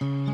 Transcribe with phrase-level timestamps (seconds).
[0.00, 0.27] Mm-hmm.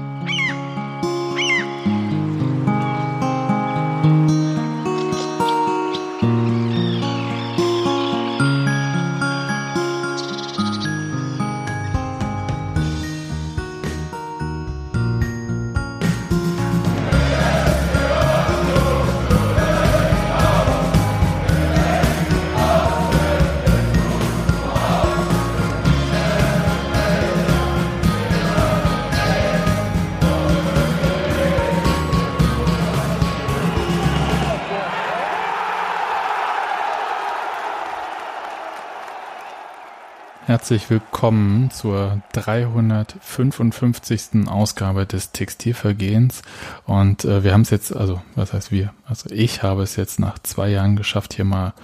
[40.64, 44.48] Herzlich willkommen zur 355.
[44.48, 46.40] Ausgabe des Textilvergehens.
[46.86, 48.94] Und äh, wir haben es jetzt, also was heißt wir?
[49.04, 51.74] Also ich habe es jetzt nach zwei Jahren geschafft, hier mal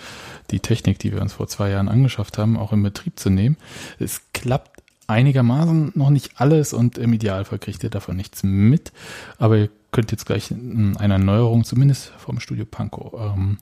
[0.51, 3.59] die Technik, die wir uns vor zwei Jahren angeschafft haben, auch in Betrieb zu nehmen.
[3.99, 8.93] Es klappt einigermaßen noch nicht alles und im Idealfall kriegt ihr davon nichts mit.
[9.37, 13.59] Aber ihr könnt jetzt gleich einer Neuerung, zumindest vom Studio Panko, ähm,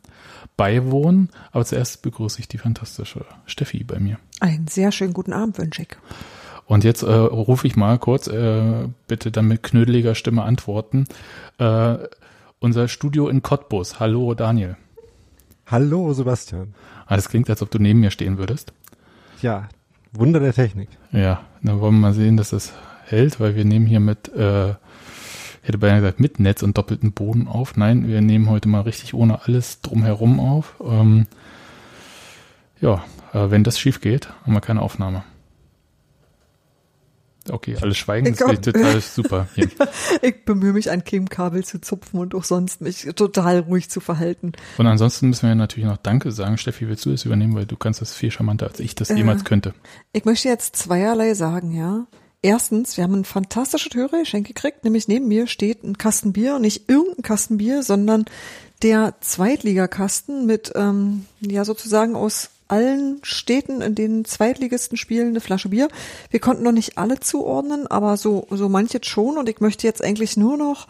[0.57, 1.31] beiwohnen.
[1.53, 4.19] Aber zuerst begrüße ich die fantastische Steffi bei mir.
[4.41, 5.97] Einen sehr schönen guten Abend wünsche ich.
[6.67, 11.07] Und jetzt äh, rufe ich mal kurz, äh, bitte dann mit knödeliger Stimme antworten.
[11.59, 11.97] Äh,
[12.59, 14.01] unser Studio in Cottbus.
[14.01, 14.77] Hallo Daniel.
[15.67, 16.75] Hallo Sebastian.
[17.07, 18.73] Ah, das klingt, als ob du neben mir stehen würdest.
[19.41, 19.69] Ja,
[20.13, 20.89] Wunder der Technik.
[21.13, 22.73] Ja, dann wollen wir mal sehen, dass das
[23.05, 24.75] hält, weil wir nehmen hier mit äh,
[25.63, 27.77] ich hätte beinahe gesagt, mit Netz und doppelten Boden auf.
[27.77, 30.77] Nein, wir nehmen heute mal richtig ohne alles drumherum auf.
[30.85, 31.27] Ähm,
[32.81, 35.25] ja, äh, wenn das schief geht, haben wir keine Aufnahme.
[37.51, 39.49] Okay, alles schweigen, das ist total super.
[39.55, 39.69] Hier.
[40.23, 44.53] ich bemühe mich, ein Kabel zu zupfen und auch sonst mich total ruhig zu verhalten.
[44.77, 46.59] Und ansonsten müssen wir natürlich noch Danke sagen.
[46.59, 49.15] Steffi, willst du das übernehmen, weil du kannst das viel charmanter, als ich das äh,
[49.15, 49.75] jemals könnte.
[50.13, 52.07] Ich möchte jetzt zweierlei sagen, ja.
[52.41, 56.89] Erstens, wir haben ein fantastisches Hörergeschenk gekriegt, nämlich neben mir steht ein Kasten Bier, nicht
[56.89, 58.27] irgendein Kasten Bier, sondern
[58.83, 65.71] der Zweitligakasten mit, ähm, ja sozusagen aus allen Städten, in denen Zweitligisten spielen, eine Flasche
[65.71, 65.89] Bier.
[66.31, 70.05] Wir konnten noch nicht alle zuordnen, aber so, so manches schon und ich möchte jetzt
[70.05, 70.87] eigentlich nur noch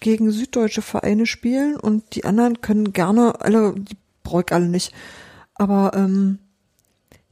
[0.00, 4.92] gegen süddeutsche Vereine spielen und die anderen können gerne, alle, die brauche alle nicht.
[5.54, 6.38] Aber ähm,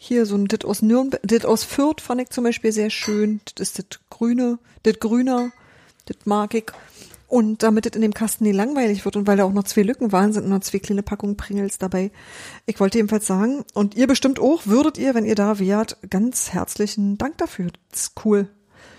[0.05, 3.41] hier so ein Dit aus Nürnberg, Dit aus Fürth fand ich zum Beispiel sehr schön.
[3.55, 5.51] Das ist das Grüne, das Grüner,
[6.07, 6.67] das mag ich.
[7.27, 9.83] Und damit es in dem Kasten nie langweilig wird und weil da auch noch zwei
[9.83, 12.13] Lücken waren, sind noch zwei kleine Packungen Pringles dabei.
[12.67, 16.53] Ich wollte jedenfalls sagen, und ihr bestimmt auch, würdet ihr, wenn ihr da wärt, ganz
[16.53, 17.71] herzlichen Dank dafür.
[17.91, 18.49] Das ist cool.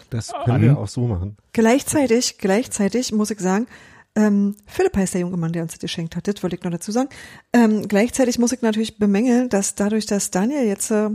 [0.10, 1.38] Das können wir auch so machen.
[1.54, 3.68] Gleichzeitig, gleichzeitig muss ich sagen,
[4.16, 6.72] ähm, Philipp heißt der junge Mann, der uns das geschenkt hat, das wollte ich noch
[6.72, 7.10] dazu sagen.
[7.52, 11.10] Ähm, gleichzeitig muss ich natürlich bemängeln, dass dadurch, dass Daniel jetzt äh,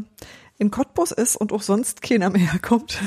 [0.58, 3.00] in Cottbus ist und auch sonst keiner mehr kommt,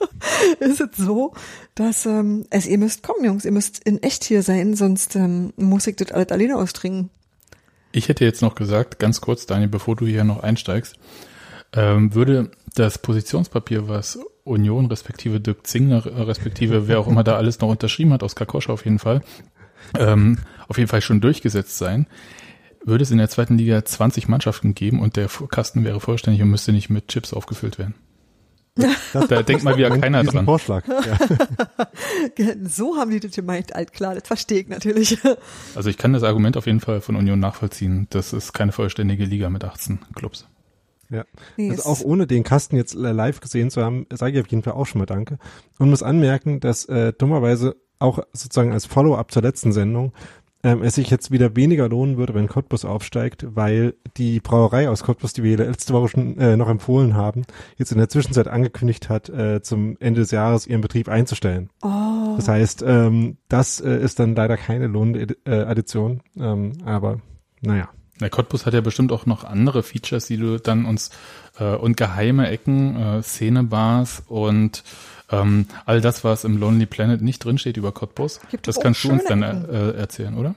[0.60, 1.32] ist es so,
[1.74, 5.54] dass ähm, es, ihr müsst kommen, Jungs, ihr müsst in echt hier sein, sonst ähm,
[5.56, 7.08] muss ich das alles alleine austrinken.
[7.92, 10.96] Ich hätte jetzt noch gesagt, ganz kurz, Daniel, bevor du hier noch einsteigst,
[11.72, 14.18] ähm, würde das Positionspapier, was
[14.50, 18.72] Union respektive Dirk Zingler respektive wer auch immer da alles noch unterschrieben hat, aus Kakoscha
[18.72, 19.22] auf jeden Fall,
[19.98, 20.38] ähm,
[20.68, 22.06] auf jeden Fall schon durchgesetzt sein,
[22.84, 26.50] würde es in der zweiten Liga 20 Mannschaften geben und der Kasten wäre vollständig und
[26.50, 27.94] müsste nicht mit Chips aufgefüllt werden.
[29.12, 30.44] Das, da denkt mal wieder keiner dran.
[30.44, 30.84] Vorschlag.
[30.86, 31.18] Ja.
[32.64, 35.18] so haben die das gemeint, alt klar, das verstehe ich natürlich.
[35.74, 38.06] Also ich kann das Argument auf jeden Fall von Union nachvollziehen.
[38.10, 40.46] Das ist keine vollständige Liga mit 18 Clubs.
[41.10, 41.24] Ja.
[41.56, 44.62] Nee, also auch ohne den Kasten jetzt live gesehen zu haben, sage ich auf jeden
[44.62, 45.38] Fall auch schon mal Danke.
[45.78, 50.12] Und muss anmerken, dass äh, dummerweise auch sozusagen als Follow-up zur letzten Sendung
[50.62, 55.02] ähm, es sich jetzt wieder weniger lohnen würde, wenn Cottbus aufsteigt, weil die Brauerei aus
[55.02, 57.42] Cottbus, die wir letzte Woche schon äh, noch empfohlen haben,
[57.76, 61.70] jetzt in der Zwischenzeit angekündigt hat, äh, zum Ende des Jahres ihren Betrieb einzustellen.
[61.82, 62.34] Oh.
[62.36, 67.20] Das heißt, ähm, das äh, ist dann leider keine lohnende äh, Addition, ähm, aber
[67.62, 67.88] naja.
[68.20, 71.10] Der Cottbus hat ja bestimmt auch noch andere Features, die du dann uns
[71.58, 74.84] äh, und geheime Ecken, äh, Szenebars und
[75.30, 78.40] ähm, all das, was im Lonely Planet nicht drinsteht über Cottbus.
[78.50, 80.54] Gibt das kannst du uns dann äh, erzählen, oder?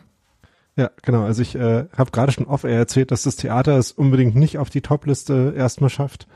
[0.76, 1.24] Ja, genau.
[1.24, 4.70] Also ich äh, habe gerade schon off-air erzählt, dass das Theater es unbedingt nicht auf
[4.70, 6.28] die Top-Liste erstmal schafft.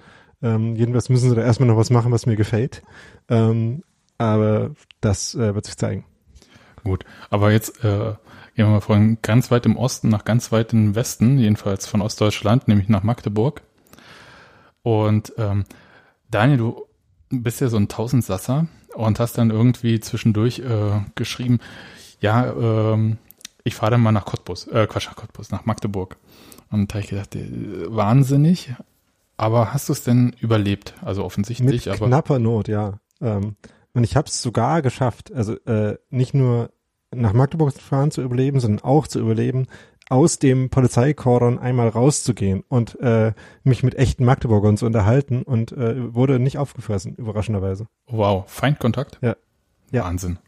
[0.44, 2.84] Ähm, jedenfalls müssen sie da erstmal noch was machen, was mir gefällt.
[3.30, 3.84] Ähm,
[4.20, 6.06] aber das äh, wird sich zeigen.
[6.84, 8.14] Gut, aber jetzt äh,
[8.58, 12.68] wir mal von ganz weit im Osten nach ganz weit im Westen, jedenfalls von Ostdeutschland,
[12.68, 13.62] nämlich nach Magdeburg.
[14.84, 15.66] Und ähm,
[16.32, 16.86] Daniel, du
[17.30, 21.60] bist ja so ein Tausendsasser und hast dann irgendwie zwischendurch äh, geschrieben,
[22.20, 23.18] ja, ähm,
[23.64, 26.18] ich fahre dann mal nach Cottbus, äh, Quatsch, nach Cottbus, nach Magdeburg.
[26.72, 28.74] Und da habe ich gedacht, äh, wahnsinnig.
[29.36, 30.96] Aber hast du es denn überlebt?
[31.04, 33.00] Also offensichtlich, Mit knapper Not, ja.
[33.22, 33.56] Ähm,
[33.94, 36.72] Und ich habe es sogar geschafft, also äh, nicht nur
[37.16, 39.68] nach Magdeburg zu fahren zu überleben, sondern auch zu überleben,
[40.10, 43.34] aus dem Polizeikordon einmal rauszugehen und äh,
[43.64, 47.88] mich mit echten Magdeburgern zu unterhalten und äh, wurde nicht aufgefressen, überraschenderweise.
[48.08, 49.20] Wow, Feindkontakt?
[49.22, 49.36] Ja.
[49.92, 50.06] ja.
[50.06, 50.40] Wahnsinn.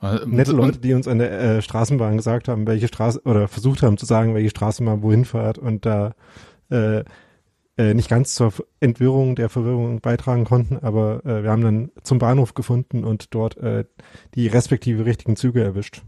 [0.00, 3.82] Äh, Nette Leute, die uns an der äh, Straßenbahn gesagt haben, welche Straße oder versucht
[3.82, 6.14] haben zu sagen, welche Straßenbahn wohin fährt und da
[6.70, 7.04] äh,
[7.78, 12.18] äh, nicht ganz zur Entwirrung der Verwirrung beitragen konnten, aber äh, wir haben dann zum
[12.18, 13.84] Bahnhof gefunden und dort äh,
[14.34, 16.02] die respektive richtigen Züge erwischt.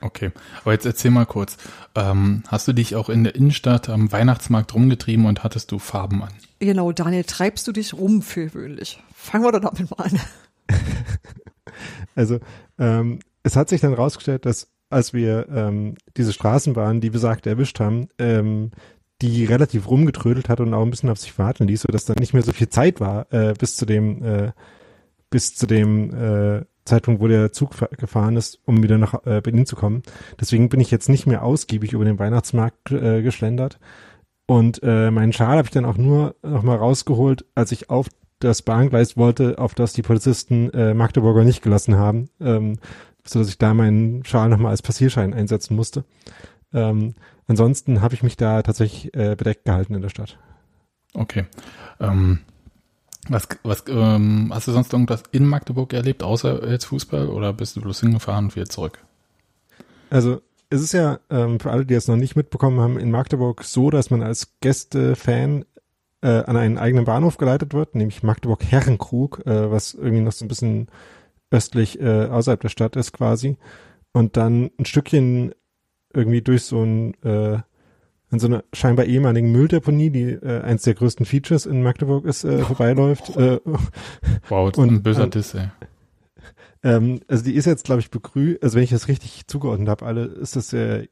[0.00, 0.32] Okay,
[0.62, 1.56] aber jetzt erzähl mal kurz.
[1.94, 6.22] Ähm, hast du dich auch in der Innenstadt am Weihnachtsmarkt rumgetrieben und hattest du Farben
[6.22, 6.32] an?
[6.58, 9.02] Genau, Daniel, treibst du dich rum für gewöhnlich?
[9.14, 10.20] Fangen wir doch damit mal an.
[12.16, 12.40] also,
[12.78, 17.80] ähm, es hat sich dann rausgestellt, dass als wir ähm, diese Straßenbahn, die besagt erwischt
[17.80, 18.70] haben, ähm,
[19.22, 22.34] die relativ rumgetrödelt hat und auch ein bisschen auf sich warten ließ, sodass dann nicht
[22.34, 24.52] mehr so viel Zeit war äh, bis zu dem äh,
[25.30, 29.66] bis zu dem äh, Zeitpunkt, wo der Zug gefahren ist, um wieder nach äh, Berlin
[29.66, 30.02] zu kommen.
[30.38, 33.78] Deswegen bin ich jetzt nicht mehr ausgiebig über den Weihnachtsmarkt äh, geschlendert.
[34.46, 38.08] Und äh, meinen Schal habe ich dann auch nur nochmal rausgeholt, als ich auf
[38.38, 42.78] das Bahngleis wollte, auf das die Polizisten äh, Magdeburger nicht gelassen haben, ähm,
[43.26, 46.04] so dass ich da meinen Schal nochmal als Passierschein einsetzen musste.
[46.74, 47.14] Ähm,
[47.46, 50.38] ansonsten habe ich mich da tatsächlich äh, bedeckt gehalten in der Stadt.
[51.14, 51.46] Okay.
[52.00, 52.40] Ähm,
[53.28, 57.76] was, was ähm, hast du sonst irgendwas in Magdeburg erlebt, außer jetzt Fußball, oder bist
[57.76, 58.98] du bloß hingefahren und wieder zurück?
[60.10, 63.64] Also es ist ja ähm, für alle, die es noch nicht mitbekommen haben, in Magdeburg
[63.64, 65.64] so, dass man als Gäste-Fan
[66.20, 70.44] äh, an einen eigenen Bahnhof geleitet wird, nämlich Magdeburg Herrenkrug, äh, was irgendwie noch so
[70.44, 70.88] ein bisschen
[71.50, 73.56] östlich äh, außerhalb der Stadt ist quasi.
[74.12, 75.54] Und dann ein Stückchen
[76.14, 77.58] irgendwie durch so ein äh,
[78.30, 82.44] an so einer scheinbar ehemaligen Mülldeponie, die äh, eins der größten Features in Magdeburg ist,
[82.44, 83.36] äh, vorbeiläuft.
[83.36, 83.60] Äh,
[84.48, 85.68] wow, das und, ist ein böser Diss, ey.
[86.82, 90.04] Ähm, also die ist jetzt, glaube ich, begrünt, also wenn ich das richtig zugeordnet habe,
[90.04, 91.06] alle, ist das äh,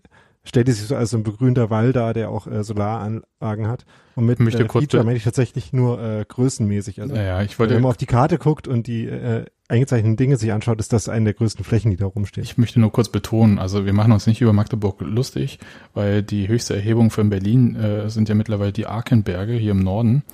[0.44, 3.84] stellt die sich so als so ein begrünter Wall dar, der auch äh, Solaranlagen hat.
[4.14, 7.00] Und mit möchte äh, Feature meine ich tatsächlich nur äh, größenmäßig.
[7.00, 10.16] Also ja, ja, ich wollte, wenn man auf die Karte guckt und die äh, eingezeichneten
[10.16, 12.44] Dinge sich anschaut, ist das eine der größten Flächen, die da rumstehen.
[12.44, 15.58] Ich möchte nur kurz betonen, also wir machen uns nicht über Magdeburg lustig,
[15.94, 20.24] weil die höchste Erhebung von Berlin äh, sind ja mittlerweile die Arkenberge hier im Norden.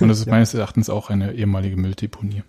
[0.00, 0.32] Und das ist ja.
[0.32, 2.42] meines Erachtens auch eine ehemalige Mülldeponie.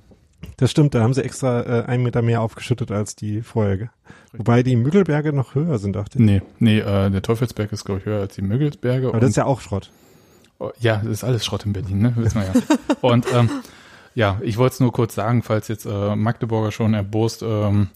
[0.58, 3.90] Das stimmt, da haben sie extra äh, einen Meter mehr aufgeschüttet als die Folge.
[4.34, 6.26] Wobei die Müggelberge noch höher sind, dachte ich.
[6.26, 9.10] Nee, nee, äh, der Teufelsberg ist, glaube ich, höher als die Müggelberge.
[9.10, 9.92] Aber das ist ja auch Schrott.
[10.60, 12.14] Oh, ja, das ist alles Schrott in Berlin, ne?
[12.16, 12.54] Wissen wir ja.
[13.02, 13.50] und ähm,
[14.16, 17.90] ja, ich wollte es nur kurz sagen, falls jetzt äh, Magdeburger schon erbost ähm,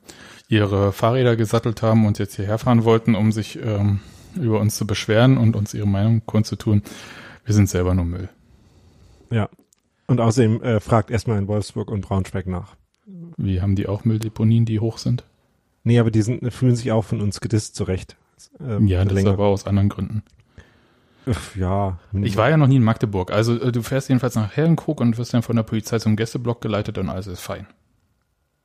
[0.47, 3.99] ihre Fahrräder gesattelt haben und jetzt hierher fahren wollten, um sich ähm,
[4.35, 6.83] über uns zu beschweren und uns ihre Meinung kundzutun.
[7.45, 8.29] Wir sind selber nur Müll.
[9.29, 9.49] Ja.
[10.07, 12.75] Und außerdem äh, fragt erstmal in Wolfsburg und Braunschweig nach.
[13.37, 15.25] Wie haben die auch Mülldeponien, die hoch sind?
[15.83, 18.17] Nee, aber die sind, fühlen sich auch von uns gedisst zurecht.
[18.59, 19.31] Ähm, ja, das länger.
[19.31, 20.23] aber aus anderen Gründen.
[21.55, 21.99] Ja.
[22.13, 23.31] Ich war ja noch nie in Magdeburg.
[23.31, 26.61] Also äh, du fährst jedenfalls nach Herrenkrug und wirst dann von der Polizei zum Gästeblock
[26.61, 27.67] geleitet und alles ist fein.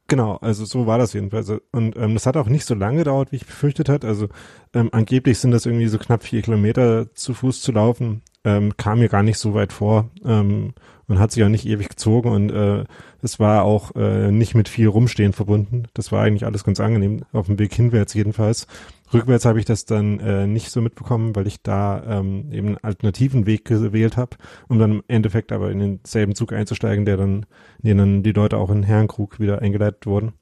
[0.09, 1.50] Genau, also so war das jedenfalls.
[1.71, 4.05] Und ähm, das hat auch nicht so lange gedauert, wie ich befürchtet hat.
[4.05, 4.29] Also
[4.75, 8.23] ähm, angeblich sind das irgendwie so knapp vier Kilometer zu Fuß zu laufen.
[8.44, 10.75] Ähm, kam mir gar nicht so weit vor ähm,
[11.09, 12.85] und hat sich auch nicht ewig gezogen und äh,
[13.23, 15.85] es war auch äh, nicht mit viel Rumstehen verbunden.
[15.94, 18.67] Das war eigentlich alles ganz angenehm, auf dem Weg hinwärts jedenfalls.
[19.13, 22.79] Rückwärts habe ich das dann äh, nicht so mitbekommen, weil ich da ähm, eben einen
[22.79, 24.37] alternativen Weg gewählt habe,
[24.69, 27.47] um dann im Endeffekt aber in denselben Zug einzusteigen, der dann,
[27.82, 30.32] in den dann die Leute auch in Herrenkrug wieder eingeleitet wurden.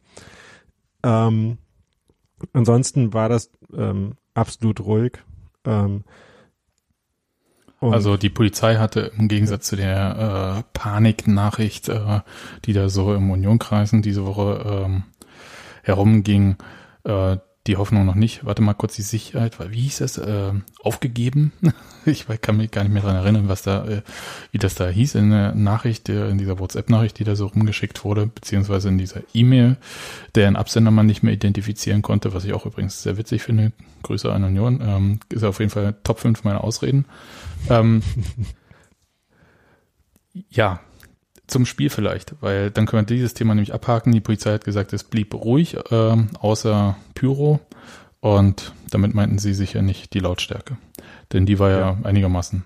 [1.02, 1.58] Ähm,
[2.52, 5.18] ansonsten war das ähm, absolut ruhig.
[5.64, 6.04] Ähm,
[7.80, 12.20] also die Polizei hatte im Gegensatz zu der äh, Paniknachricht, äh,
[12.64, 15.04] die da so im Unionkreisen diese Woche ähm,
[15.82, 16.56] herumging,
[17.04, 17.38] äh,
[17.70, 18.44] die Hoffnung noch nicht.
[18.44, 20.18] Warte mal kurz die Sicherheit, weil wie hieß es?
[20.18, 21.52] Äh, aufgegeben?
[22.04, 24.02] ich kann mich gar nicht mehr dran erinnern, was da, äh,
[24.50, 28.26] wie das da hieß in der Nachricht, in dieser WhatsApp-Nachricht, die da so rumgeschickt wurde,
[28.26, 29.76] beziehungsweise in dieser E-Mail,
[30.34, 33.70] deren Absender man nicht mehr identifizieren konnte, was ich auch übrigens sehr witzig finde.
[34.02, 34.80] Grüße an Union.
[34.82, 37.04] Ähm, ist auf jeden Fall Top 5 meiner Ausreden.
[37.68, 38.02] Ähm,
[40.50, 40.80] ja,
[41.50, 44.12] zum Spiel vielleicht, weil dann können wir dieses Thema nämlich abhaken.
[44.12, 47.60] Die Polizei hat gesagt, es blieb ruhig, äh, außer Pyro.
[48.20, 50.76] Und damit meinten sie sicher nicht die Lautstärke.
[51.32, 52.64] Denn die war ja, ja einigermaßen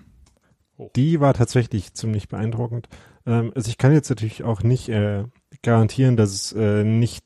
[0.77, 0.91] hoch.
[0.95, 2.89] Die war tatsächlich ziemlich beeindruckend.
[3.25, 5.23] Ähm, also ich kann jetzt natürlich auch nicht äh,
[5.61, 7.23] garantieren, dass es äh, nicht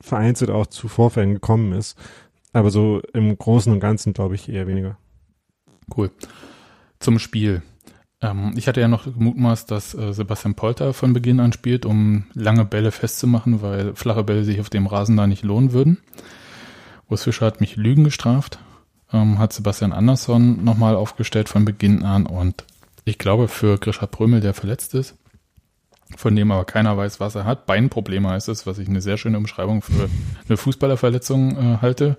[0.00, 1.98] vereinzelt auch zu Vorfällen gekommen ist.
[2.52, 4.96] Aber so im Großen und Ganzen glaube ich eher weniger.
[5.94, 6.10] Cool.
[6.98, 7.62] Zum Spiel.
[8.20, 12.24] Ähm, ich hatte ja noch gemutmaßt, dass äh, Sebastian Polter von Beginn an spielt, um
[12.34, 15.98] lange Bälle festzumachen, weil flache Bälle sich auf dem Rasen da nicht lohnen würden.
[17.08, 18.58] Urs Fischer hat mich Lügen gestraft,
[19.12, 22.64] ähm, hat Sebastian Andersson nochmal aufgestellt von Beginn an und
[23.04, 25.16] ich glaube für Grisha Prömel, der verletzt ist,
[26.16, 27.64] von dem aber keiner weiß, was er hat.
[27.64, 30.10] Beinprobleme heißt es, was ich eine sehr schöne Umschreibung für
[30.46, 32.18] eine Fußballerverletzung äh, halte.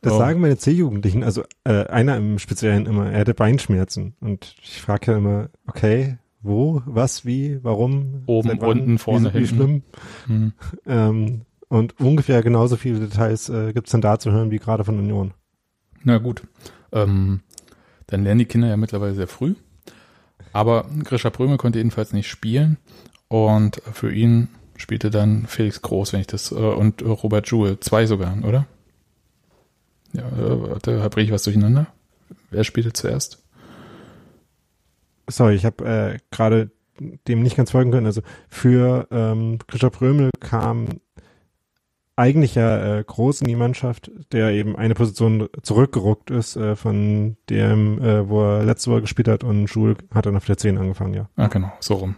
[0.00, 0.18] Das oh.
[0.18, 4.14] sagen meine C-Jugendlichen, also äh, einer im Speziellen immer, er hatte Beinschmerzen.
[4.20, 8.22] Und ich frage ja immer, okay, wo, was, wie, warum?
[8.26, 9.82] Oben, unten, vorne, wie, wie schlimm?
[10.26, 10.52] Hm.
[10.86, 14.84] Ähm, und ungefähr genauso viele Details äh, gibt es dann da zu hören wie gerade
[14.84, 15.34] von Union.
[16.04, 16.42] Na gut.
[16.92, 17.40] Ähm,
[18.06, 19.54] dann lernen die Kinder ja mittlerweile sehr früh.
[20.52, 22.78] Aber Grisha Prömel konnte jedenfalls nicht spielen.
[23.28, 28.06] Und für ihn spielte dann Felix Groß, wenn ich das, äh, und Robert Joule, zwei
[28.06, 28.66] sogar, oder?
[30.12, 31.86] Ja, warte, hab ich was durcheinander?
[32.50, 33.42] Wer spielte zuerst?
[35.28, 36.70] Sorry, ich habe äh, gerade
[37.28, 38.06] dem nicht ganz folgen können.
[38.06, 41.00] Also für ähm, Christoph Prömel kam
[42.16, 47.36] eigentlich ja äh, groß in die Mannschaft, der eben eine Position zurückgeruckt ist äh, von
[47.48, 50.78] dem, äh, wo er letzte Woche gespielt hat und Schul hat dann auf der 10
[50.78, 51.28] angefangen, ja.
[51.36, 52.16] Ah, genau, so rum.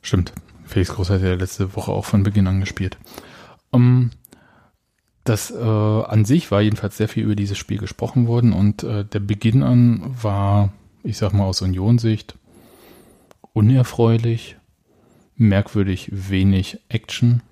[0.00, 0.32] Stimmt.
[0.64, 2.98] Felix Groß hat ja letzte Woche auch von Beginn an gespielt.
[3.72, 4.10] Um,
[5.24, 9.04] das äh, an sich war jedenfalls sehr viel über dieses Spiel gesprochen worden und äh,
[9.04, 10.72] der Beginn an war,
[11.02, 12.36] ich sag mal aus Unionsicht,
[13.52, 14.56] unerfreulich,
[15.36, 17.42] merkwürdig wenig Action,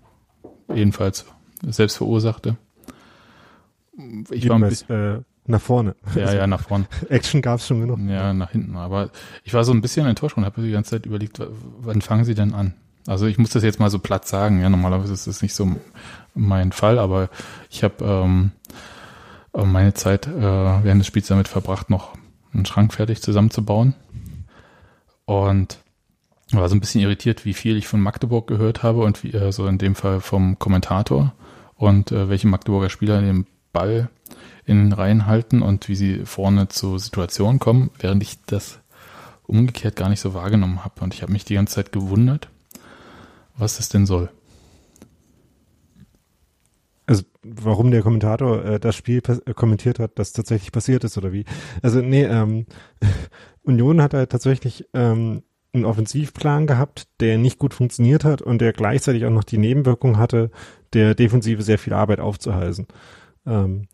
[0.75, 1.27] jedenfalls
[1.63, 2.57] selbst verursachte.
[4.31, 5.97] Ich war ein bisschen, äh, nach vorne.
[6.15, 6.87] Ja, ja, nach vorne.
[7.09, 7.99] Action gab es schon genug.
[8.07, 8.77] Ja, nach hinten.
[8.77, 9.11] Aber
[9.45, 11.41] ich war so ein bisschen enttäuscht und habe die ganze Zeit überlegt,
[11.81, 12.75] wann fangen sie denn an?
[13.07, 14.61] Also ich muss das jetzt mal so platt sagen.
[14.61, 15.75] Ja, normalerweise ist das nicht so
[16.39, 17.29] mein Fall, aber
[17.71, 18.53] ich habe ähm,
[19.53, 22.15] meine Zeit äh, während des Spiels damit verbracht, noch
[22.53, 23.95] einen Schrank fertig zusammenzubauen.
[25.25, 25.79] Und
[26.53, 29.53] war so ein bisschen irritiert, wie viel ich von Magdeburg gehört habe und wie, äh,
[29.53, 31.35] so in dem Fall vom Kommentator
[31.75, 34.09] und äh, welche Magdeburger Spieler den Ball
[34.65, 38.81] in den Reihen halten und wie sie vorne zu Situationen kommen, während ich das
[39.47, 41.01] umgekehrt gar nicht so wahrgenommen habe.
[41.03, 42.49] Und ich habe mich die ganze Zeit gewundert,
[43.57, 44.31] was es denn soll.
[47.09, 51.33] Also warum der Kommentator äh, das Spiel äh, kommentiert hat, das tatsächlich passiert ist oder
[51.33, 51.47] wie?
[51.81, 52.67] Also nee, ähm,
[53.63, 58.75] Union hat halt tatsächlich ähm, einen Offensivplan gehabt, der nicht gut funktioniert hat und der
[58.75, 60.51] gleichzeitig auch noch die Nebenwirkung hatte,
[60.93, 62.87] der Defensive sehr viel Arbeit aufzuhalsen.
[63.47, 63.89] Ähm,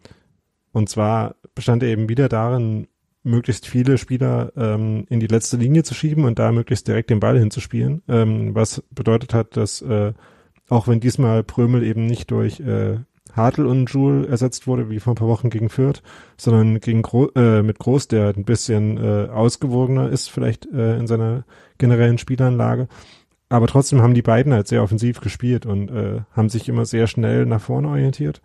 [0.73, 2.89] und zwar bestand er eben wieder darin,
[3.23, 7.21] möglichst viele Spieler ähm, in die letzte Linie zu schieben und da möglichst direkt den
[7.21, 10.15] Ball hinzuspielen, ähm, was bedeutet hat, dass äh,
[10.69, 12.99] auch wenn diesmal Prömel eben nicht durch äh,
[13.35, 16.03] Hartl und Joule ersetzt wurde, wie vor ein paar Wochen gegen Fürth,
[16.37, 21.07] sondern gegen Gro äh, mit Groß, der ein bisschen äh, ausgewogener ist, vielleicht äh, in
[21.07, 21.45] seiner
[21.79, 22.89] generellen Spielanlage.
[23.49, 27.07] Aber trotzdem haben die beiden halt sehr offensiv gespielt und äh, haben sich immer sehr
[27.07, 28.41] schnell nach vorne orientiert.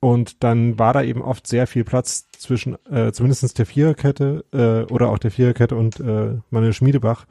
[0.00, 4.92] Und dann war da eben oft sehr viel Platz zwischen äh, zumindest der Viererkette äh,
[4.92, 7.26] oder auch der Viererkette und äh, Manuel Schmiedebach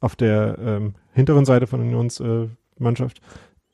[0.00, 3.20] auf der ähm, hinteren Seite von Unionsmannschaft äh, Mannschaft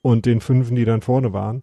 [0.03, 1.63] und den Fünfen, die dann vorne waren.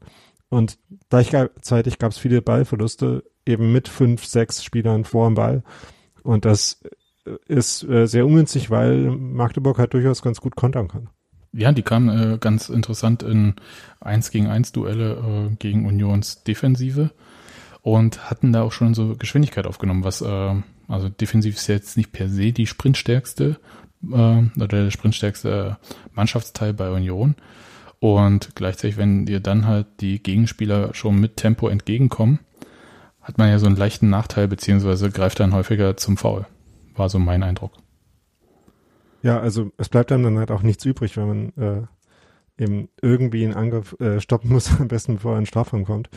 [0.49, 0.77] Und
[1.09, 5.63] gleichzeitig gab es viele Ballverluste, eben mit fünf, sechs Spielern vor dem Ball.
[6.23, 6.81] Und das
[7.47, 11.09] ist äh, sehr ungünstig, weil Magdeburg halt durchaus ganz gut kontern kann.
[11.53, 13.55] Ja, die kamen äh, ganz interessant in
[14.01, 17.11] 1 gegen 1 Duelle äh, gegen Unions Defensive
[17.81, 20.55] und hatten da auch schon so Geschwindigkeit aufgenommen, was äh,
[20.87, 23.57] also defensiv ist jetzt nicht per se die sprintstärkste
[24.11, 25.77] äh, oder der sprintstärkste
[26.13, 27.35] Mannschaftsteil bei Union.
[27.99, 32.39] Und gleichzeitig, wenn dir dann halt die Gegenspieler schon mit Tempo entgegenkommen,
[33.21, 36.45] hat man ja so einen leichten Nachteil, beziehungsweise greift dann häufiger zum Foul.
[36.95, 37.71] War so mein Eindruck.
[39.23, 41.87] Ja, also es bleibt einem dann halt auch nichts übrig, wenn man
[42.57, 46.09] äh, eben irgendwie einen Angriff äh, stoppen muss, am besten bevor er in Strafraum kommt.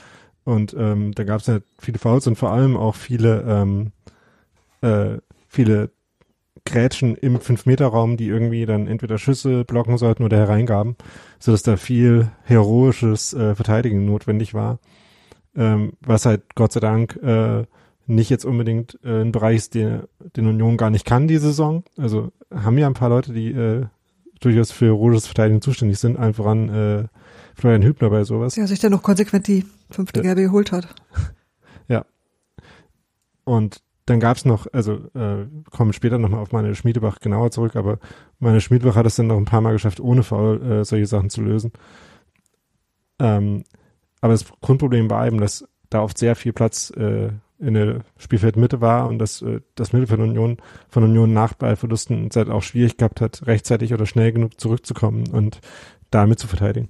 [0.44, 3.92] Und ähm, da gab es halt viele Fouls und vor allem auch viele, ähm,
[4.82, 5.18] äh,
[5.48, 5.90] viele
[6.68, 10.96] Grätschen im 5-Meter-Raum, die irgendwie dann entweder Schüsse blocken sollten oder hereingaben,
[11.38, 14.78] sodass da viel heroisches äh, Verteidigen notwendig war.
[15.56, 17.64] Ähm, was halt Gott sei Dank äh,
[18.06, 20.02] nicht jetzt unbedingt äh, ein Bereich ist, den,
[20.36, 21.84] den Union gar nicht kann, die Saison.
[21.96, 23.86] Also haben ja ein paar Leute, die äh,
[24.40, 27.04] durchaus für Roges Verteidigung zuständig sind, einfach an äh,
[27.54, 28.56] Florian Hübner bei sowas.
[28.56, 30.88] Ja, sich dann noch konsequent die fünfte Gelbe geholt hat.
[31.90, 32.04] Ja.
[33.44, 37.98] Und dann gab's noch, also äh, kommen später nochmal auf meine Schmiedebach genauer zurück, aber
[38.38, 41.30] meine Schmiedebach hat es dann noch ein paar Mal geschafft, ohne Foul äh, solche Sachen
[41.30, 41.72] zu lösen.
[43.18, 43.64] Ähm,
[44.20, 48.80] aber das Grundproblem war eben, dass da oft sehr viel Platz äh, in der Spielfeldmitte
[48.80, 53.20] war und das, äh, das Mittelfeld Union von Union nach Ballverlusten halt auch schwierig gehabt
[53.20, 55.60] hat, rechtzeitig oder schnell genug zurückzukommen und
[56.10, 56.88] damit zu verteidigen.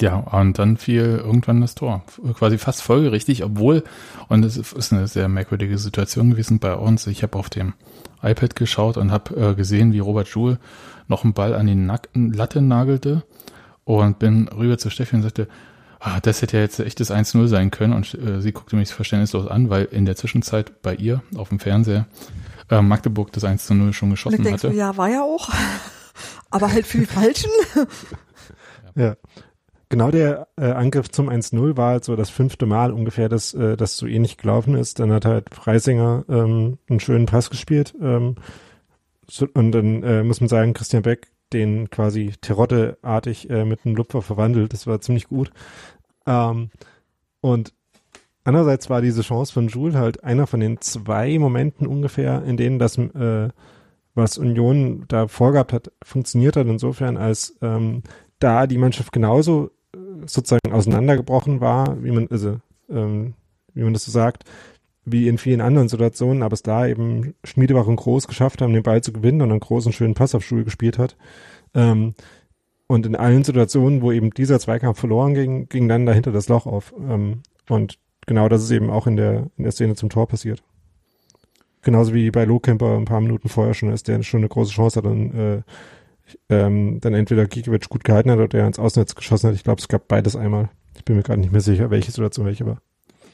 [0.00, 2.04] Ja, und dann fiel irgendwann das Tor.
[2.34, 3.82] Quasi fast folgerichtig, obwohl,
[4.28, 7.06] und es ist eine sehr merkwürdige Situation gewesen bei uns.
[7.08, 7.74] Ich habe auf dem
[8.22, 10.58] iPad geschaut und habe äh, gesehen, wie Robert Joule
[11.08, 13.24] noch einen Ball an die Nack Latte nagelte
[13.84, 15.48] und bin rüber zu Steffi und sagte,
[15.98, 17.92] ah, das hätte ja jetzt echt das 1-0 sein können.
[17.92, 21.58] Und äh, sie guckte mich verständnislos an, weil in der Zwischenzeit bei ihr auf dem
[21.58, 22.06] Fernseher
[22.70, 24.70] äh, Magdeburg das 1-0 schon geschossen und hatte.
[24.70, 25.48] Du, ja, war ja auch.
[26.50, 27.50] Aber halt für die Falschen.
[28.94, 29.16] ja.
[29.90, 33.76] Genau der äh, Angriff zum 1-0 war halt so das fünfte Mal ungefähr, dass äh,
[33.76, 34.98] das so ähnlich gelaufen ist.
[34.98, 37.94] Dann hat halt Freisinger ähm, einen schönen Pass gespielt.
[38.00, 38.36] Ähm,
[39.26, 43.96] so, und dann äh, muss man sagen, Christian Beck den quasi Terodde-artig äh, mit einem
[43.96, 44.72] Lupfer verwandelt.
[44.72, 45.50] Das war ziemlich gut.
[46.26, 46.70] Ähm,
[47.40, 47.72] und
[48.44, 52.78] andererseits war diese Chance von Jules halt einer von den zwei Momenten ungefähr, in denen
[52.78, 53.48] das, äh,
[54.14, 56.66] was Union da vorgehabt hat, funktioniert hat.
[56.66, 58.02] Insofern, als ähm,
[58.38, 59.70] da die Mannschaft genauso
[60.26, 62.60] sozusagen auseinandergebrochen war, wie man, also,
[62.90, 63.34] ähm,
[63.74, 64.44] wie man das so sagt,
[65.04, 68.82] wie in vielen anderen Situationen, aber es da eben Schmiedebach und Groß geschafft haben, den
[68.82, 71.16] Ball zu gewinnen und einen großen, schönen Pass auf Stuhl gespielt hat.
[71.74, 72.14] Ähm,
[72.86, 76.66] und in allen Situationen, wo eben dieser Zweikampf verloren ging, ging dann dahinter das Loch
[76.66, 76.94] auf.
[76.98, 80.62] Ähm, und genau das ist eben auch in der, in der Szene zum Tor passiert.
[81.82, 84.98] Genauso wie bei Lohkemper ein paar Minuten vorher schon ist, der schon eine große Chance
[84.98, 85.62] hat und äh,
[86.48, 89.56] ähm, dann entweder Gikiewicz gut gehalten hat oder der ins Ausnetz geschossen hat.
[89.56, 90.70] Ich glaube, es gab beides einmal.
[90.96, 92.80] Ich bin mir gerade nicht mehr sicher, welche Situation welche war.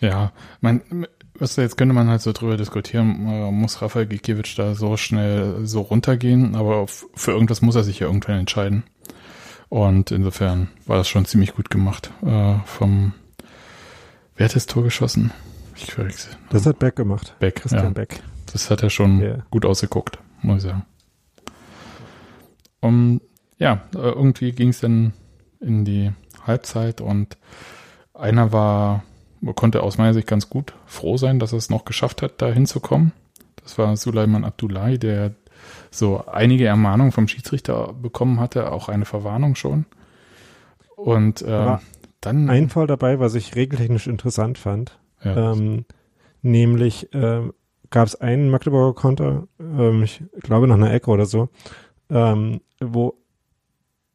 [0.01, 1.07] Ja, mein,
[1.39, 5.67] was jetzt könnte man halt so drüber diskutieren, äh, muss Rafael Gikiewicz da so schnell
[5.67, 8.85] so runtergehen, aber für irgendwas muss er sich ja irgendwann entscheiden.
[9.69, 12.13] Und insofern war das schon ziemlich gut gemacht.
[12.25, 13.13] Äh, vom
[14.37, 15.33] Wer hat das Tor geschossen?
[15.77, 16.33] Ich verwechsel.
[16.51, 17.35] Das hat Beck gemacht.
[17.39, 17.91] Beck, Christian ja.
[17.91, 18.21] Beck.
[18.53, 19.45] Das hat er schon yeah.
[19.51, 20.85] gut ausgeguckt, muss ich sagen.
[22.85, 23.23] Und
[23.59, 25.15] ja, irgendwie ging es dann
[25.59, 26.13] in die
[26.47, 27.39] Halbzeit und
[28.13, 29.05] einer war
[29.55, 32.51] konnte aus meiner Sicht ganz gut froh sein, dass er es noch geschafft hat, da
[32.51, 33.13] hinzukommen.
[33.63, 35.33] Das war Suleiman Abdullahi, der
[35.91, 39.87] so einige Ermahnungen vom Schiedsrichter bekommen hatte, auch eine Verwarnung schon.
[40.95, 41.79] Und äh,
[42.21, 42.51] dann.
[42.51, 44.99] Ein Fall dabei, was ich regeltechnisch interessant fand.
[45.23, 45.53] Ja.
[45.53, 45.87] Ähm,
[46.43, 47.49] nämlich äh,
[47.89, 51.49] gab es einen Magdeburger Konter, ähm, ich glaube nach einer Ecke oder so,
[52.11, 53.15] ähm, wo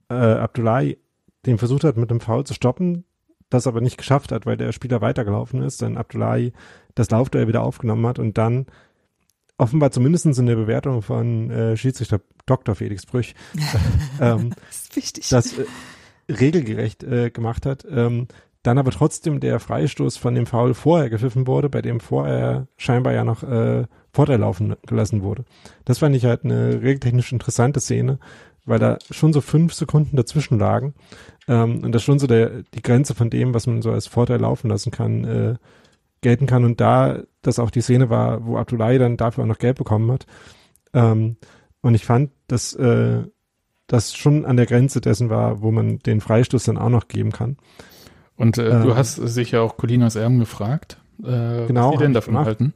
[0.10, 0.98] äh, Abdullahi
[1.46, 3.06] den versucht hat, mit dem Foul zu stoppen,
[3.50, 6.54] das aber nicht geschafft hat, weil der Spieler weitergelaufen ist, dann Abdullahi
[6.96, 8.66] das Laufduell wieder aufgenommen hat und dann
[9.58, 12.76] offenbar zumindest in der Bewertung von äh, Schiedsrichter Dr.
[12.76, 13.36] Felix Brüch
[14.22, 15.30] ähm, das, ist wichtig.
[15.30, 15.66] das äh,
[16.32, 17.86] regelgerecht äh, gemacht hat.
[17.90, 18.28] Ähm,
[18.64, 23.14] dann aber trotzdem der Freistoß von dem Foul vorher gepfiffen wurde, bei dem vorher scheinbar
[23.14, 25.46] ja noch äh, Vorteil laufen gelassen wurde.
[25.86, 28.20] Das fand ich halt eine regeltechnisch interessante Szene,
[28.66, 30.94] weil da schon so fünf Sekunden dazwischen lagen
[31.48, 34.40] ähm, und das schon so der, die Grenze von dem, was man so als Vorteil
[34.40, 35.56] laufen lassen kann, äh,
[36.22, 36.66] gelten kann.
[36.66, 40.12] Und da das auch die Szene war, wo Abdullahi dann dafür auch noch Geld bekommen
[40.12, 40.26] hat.
[40.94, 41.38] Ähm,
[41.82, 43.24] und ich fand, dass äh,
[43.88, 47.32] das schon an der Grenze dessen war, wo man den Freistoß dann auch noch geben
[47.32, 47.58] kann.
[48.36, 52.14] Und äh, ähm, du hast sicher auch Colinas Erben gefragt, äh, genau, was die denn
[52.14, 52.74] davon halten.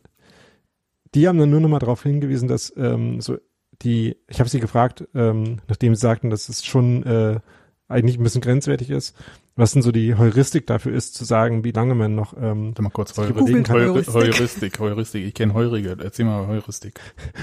[1.16, 3.38] Die haben dann nur noch mal darauf hingewiesen, dass ähm, so
[3.82, 7.40] die, ich habe sie gefragt, ähm, nachdem sie sagten, dass es schon äh,
[7.88, 9.16] eigentlich ein bisschen grenzwertig ist,
[9.56, 12.90] was denn so die Heuristik dafür ist, zu sagen, wie lange man noch ähm, mal
[12.90, 13.70] kurz Heu Heuristik.
[13.70, 14.14] Heuristik.
[14.14, 15.26] Heuristik, Heuristik.
[15.26, 17.00] Ich kenne Heurige, erzähl mal Heuristik.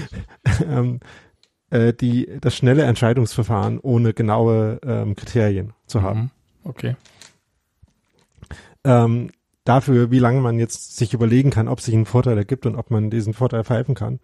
[0.67, 0.99] ähm,
[1.69, 6.19] äh, die, das schnelle Entscheidungsverfahren ohne genaue ähm, Kriterien zu haben.
[6.19, 6.29] Mhm.
[6.63, 6.95] Okay.
[8.83, 9.31] Ähm,
[9.63, 12.89] dafür, wie lange man jetzt sich überlegen kann, ob sich ein Vorteil ergibt und ob
[12.89, 14.19] man diesen Vorteil pfeifen kann.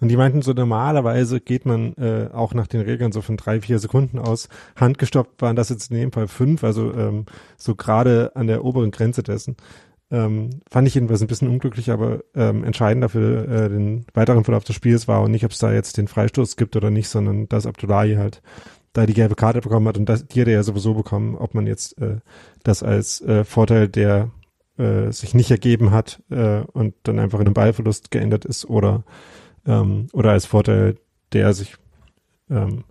[0.00, 3.60] Und die meinten so, normalerweise geht man äh, auch nach den Regeln so von drei,
[3.60, 4.48] vier Sekunden aus.
[4.76, 7.26] Handgestoppt waren das jetzt in dem Fall fünf, also ähm,
[7.56, 9.56] so gerade an der oberen Grenze dessen.
[10.10, 14.64] Ähm, fand ich jedenfalls ein bisschen unglücklich, aber ähm, entscheidend dafür äh, den weiteren Verlauf
[14.64, 17.48] des Spiels war und nicht, ob es da jetzt den Freistoß gibt oder nicht, sondern
[17.48, 18.42] dass Abdullahi halt
[18.92, 21.54] da die gelbe Karte bekommen hat und das, die hat er ja sowieso bekommen, ob
[21.54, 22.16] man jetzt äh,
[22.62, 24.30] das als äh, Vorteil der
[24.78, 29.04] äh, sich nicht ergeben hat äh, und dann einfach in einem Ballverlust geändert ist oder
[29.66, 30.96] ähm, oder als Vorteil,
[31.32, 31.76] der sich,
[32.50, 32.84] ähm,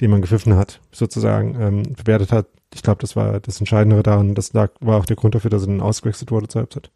[0.00, 2.46] den man gepfiffen hat, sozusagen ähm, bewertet hat.
[2.74, 4.34] Ich glaube, das war das Entscheidende daran.
[4.34, 6.90] Das lag, war auch der Grund dafür, dass er dann ausgewechselt wurde zur Halbzeit.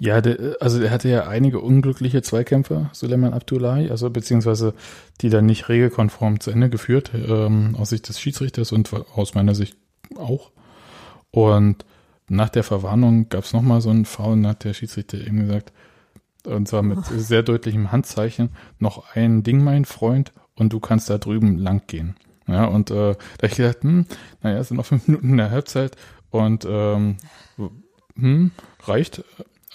[0.00, 4.74] Ja, der, also er hatte ja einige unglückliche Zweikämpfe, Suleiman Abdullahi, also beziehungsweise
[5.20, 9.56] die dann nicht regelkonform zu Ende geführt, ähm, aus Sicht des Schiedsrichters und aus meiner
[9.56, 9.76] Sicht
[10.16, 10.52] auch.
[11.30, 11.84] Und
[12.28, 15.72] nach der Verwarnung gab es nochmal so einen Foul und hat der Schiedsrichter eben gesagt,
[16.44, 21.18] und zwar mit sehr deutlichem Handzeichen, noch ein Ding, mein Freund, und du kannst da
[21.18, 22.16] drüben lang gehen.
[22.46, 24.06] Ja, und äh, da hab ich gedacht, hm,
[24.42, 25.96] naja, es sind noch fünf Minuten in der Halbzeit
[26.30, 27.16] und ähm,
[28.16, 28.50] hm,
[28.84, 29.22] reicht.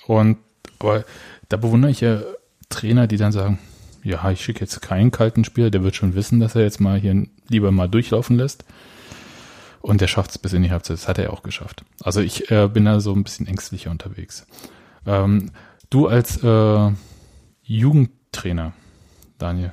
[0.07, 0.37] Und
[0.83, 1.05] aber
[1.49, 2.21] da bewundere ich ja
[2.69, 3.59] Trainer, die dann sagen,
[4.03, 6.99] ja, ich schicke jetzt keinen kalten Spieler, der wird schon wissen, dass er jetzt mal
[6.99, 8.65] hier lieber mal durchlaufen lässt.
[9.83, 10.95] Und der schafft es bis in die Halbzeit.
[10.95, 11.83] Das hat er auch geschafft.
[12.01, 14.47] Also ich äh, bin da so ein bisschen ängstlicher unterwegs.
[15.05, 15.51] Ähm,
[15.89, 16.91] du als äh,
[17.63, 18.71] Jugendtrainer,
[19.37, 19.71] Daniel,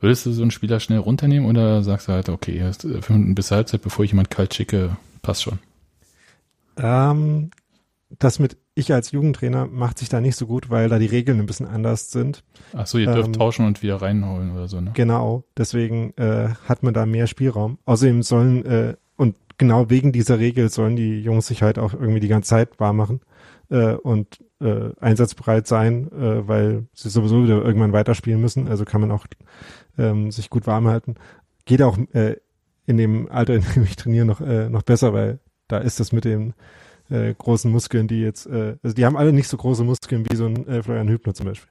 [0.00, 3.34] würdest du so einen Spieler schnell runternehmen oder sagst du halt, okay, erst fünf Minuten
[3.34, 5.60] bis Halbzeit, bevor ich jemand kalt schicke, passt schon?
[6.76, 7.52] Ähm,
[8.18, 11.40] das mit ich als Jugendtrainer macht sich da nicht so gut, weil da die Regeln
[11.40, 12.44] ein bisschen anders sind.
[12.74, 14.90] Ach so, ihr dürft ähm, tauschen und wieder reinholen oder so, ne?
[14.92, 17.78] Genau, deswegen äh, hat man da mehr Spielraum.
[17.86, 22.20] Außerdem sollen, äh, und genau wegen dieser Regel sollen die Jungs sich halt auch irgendwie
[22.20, 23.20] die ganze Zeit warm machen
[23.70, 28.68] äh, und äh, einsatzbereit sein, äh, weil sie sowieso wieder irgendwann weiterspielen müssen.
[28.68, 29.26] Also kann man auch
[29.98, 31.16] ähm, sich gut warm halten.
[31.64, 32.36] Geht auch äh,
[32.86, 36.12] in dem Alter, in dem ich trainiere, noch, äh, noch besser, weil da ist das
[36.12, 36.54] mit dem
[37.10, 40.36] äh, großen Muskeln, die jetzt, äh, also die haben alle nicht so große Muskeln wie
[40.36, 41.70] so ein äh, Florian Hübner zum Beispiel,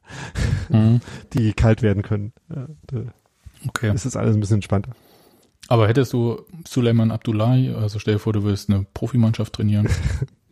[0.70, 1.02] mhm.
[1.34, 2.34] die kalt werden können.
[2.50, 2.98] Äh,
[3.68, 3.92] okay.
[3.92, 4.92] Das ist alles ein bisschen entspannter.
[5.68, 9.88] Aber hättest du Suleiman Abdullahi, also stell dir vor, du würdest eine Profimannschaft trainieren.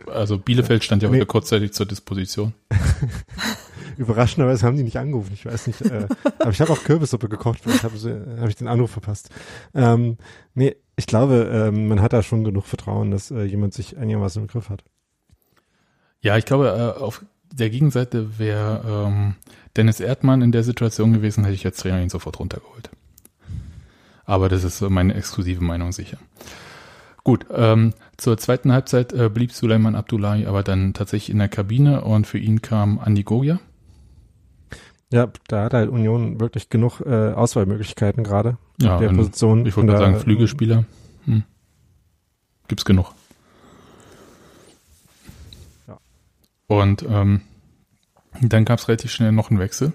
[0.06, 1.16] Also Bielefeld stand ja nee.
[1.16, 2.54] heute kurzzeitig zur Disposition.
[3.98, 5.32] Überraschenderweise haben die nicht angerufen.
[5.34, 5.82] Ich weiß nicht.
[5.82, 6.08] Äh,
[6.40, 7.60] aber ich habe auch Kürbissuppe gekocht.
[7.62, 7.96] Vielleicht habe
[8.40, 9.30] hab ich den Anruf verpasst.
[9.74, 10.18] Ähm,
[10.56, 14.42] nee, ich glaube, ähm, man hat da schon genug Vertrauen, dass äh, jemand sich einigermaßen
[14.42, 14.84] im Griff hat.
[16.22, 19.36] Ja, ich glaube, äh, auf der Gegenseite wäre ähm,
[19.76, 22.90] Dennis Erdmann in der Situation gewesen, hätte ich als Trainer ihn sofort runtergeholt.
[24.26, 26.18] Aber das ist meine exklusive Meinung sicher.
[27.24, 32.02] Gut, ähm, zur zweiten Halbzeit äh, blieb Suleiman Abdullahi aber dann tatsächlich in der Kabine
[32.02, 33.60] und für ihn kam Andi Gogia.
[35.12, 38.58] Ja, da hat halt Union wirklich genug äh, Auswahlmöglichkeiten gerade.
[38.82, 39.66] Ja, der Position.
[39.66, 40.86] Ich wollte sagen, Flügelspieler.
[41.26, 41.44] Hm.
[42.68, 43.14] Gibt's genug.
[45.88, 46.00] Ja.
[46.68, 47.42] Und ähm,
[48.42, 49.94] dann gab's relativ schnell noch einen Wechsel.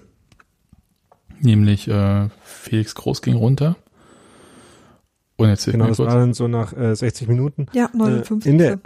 [1.41, 3.75] Nämlich äh, Felix Groß ging runter.
[5.47, 7.67] Jetzt genau, das war dann so nach äh, 60 Minuten.
[7.73, 8.45] Ja, 59.
[8.45, 8.79] Äh, in, der,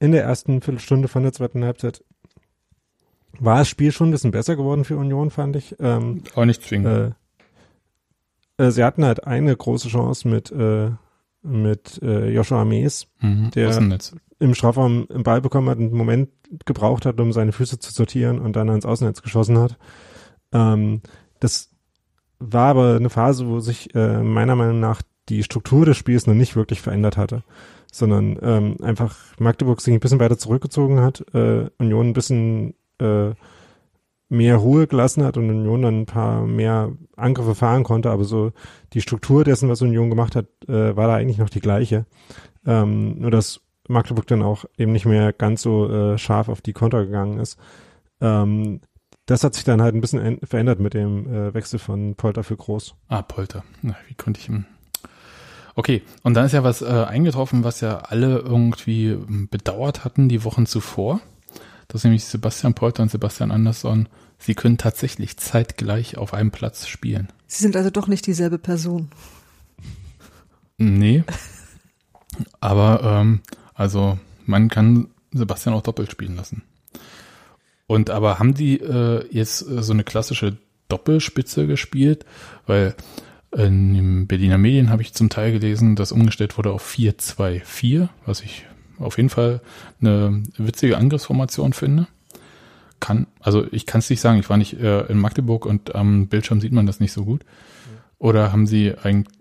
[0.00, 2.02] in der ersten Viertelstunde von der zweiten Halbzeit
[3.38, 5.76] war das Spiel schon ein bisschen besser geworden für Union, fand ich.
[5.78, 7.14] Ähm, Aber nicht zwingend.
[8.58, 10.90] Äh, äh, sie hatten halt eine große Chance mit, äh,
[11.42, 13.98] mit äh, Joshua Mees, mhm, der
[14.40, 16.30] im Strafraum einen Ball bekommen hat, einen Moment
[16.64, 19.78] gebraucht hat, um seine Füße zu sortieren und dann ans Außennetz geschossen hat.
[20.52, 21.02] Ähm,
[21.40, 21.70] das
[22.38, 26.34] war aber eine Phase, wo sich äh, meiner Meinung nach die Struktur des Spiels noch
[26.34, 27.42] nicht wirklich verändert hatte,
[27.92, 33.30] sondern ähm, einfach Magdeburg sich ein bisschen weiter zurückgezogen hat, äh, Union ein bisschen äh,
[34.30, 38.52] mehr Ruhe gelassen hat und Union dann ein paar mehr Angriffe fahren konnte, aber so
[38.92, 42.04] die Struktur dessen, was Union gemacht hat, äh, war da eigentlich noch die gleiche.
[42.66, 46.74] Ähm, nur dass Magdeburg dann auch eben nicht mehr ganz so äh, scharf auf die
[46.74, 47.58] Konter gegangen ist.
[48.20, 48.80] Ähm,
[49.24, 52.56] das hat sich dann halt ein bisschen verändert mit dem äh, Wechsel von Polter für
[52.56, 52.94] Groß.
[53.08, 53.64] Ah, Polter.
[53.82, 54.66] Na, wie konnte ich ihm.
[55.78, 59.16] Okay, und dann ist ja was äh, eingetroffen, was ja alle irgendwie
[59.50, 61.20] bedauert hatten die Wochen zuvor
[61.88, 67.28] dass nämlich Sebastian Polter und Sebastian Andersson, sie können tatsächlich zeitgleich auf einem Platz spielen.
[67.46, 69.08] Sie sind also doch nicht dieselbe Person.
[70.76, 71.24] Nee.
[72.60, 73.40] Aber ähm,
[73.74, 76.62] also man kann Sebastian auch doppelt spielen lassen.
[77.86, 82.26] Und aber haben die äh, jetzt äh, so eine klassische Doppelspitze gespielt?
[82.66, 82.94] Weil
[83.56, 88.42] in den Berliner Medien habe ich zum Teil gelesen, dass umgestellt wurde auf 4-2-4, was
[88.42, 88.66] ich
[88.98, 89.60] auf jeden Fall
[90.00, 92.08] eine witzige Angriffsformation finde.
[93.00, 96.26] Kann, also ich kann es nicht sagen, ich war nicht äh, in Magdeburg und am
[96.26, 97.44] Bildschirm sieht man das nicht so gut.
[98.18, 99.32] Oder haben sie eigentlich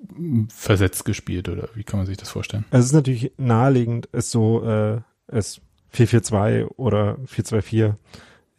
[0.50, 2.66] versetzt gespielt oder wie kann man sich das vorstellen?
[2.70, 5.60] Es ist natürlich naheliegend, es so äh, es
[5.94, 7.96] 4-4-2 oder 4-2-4.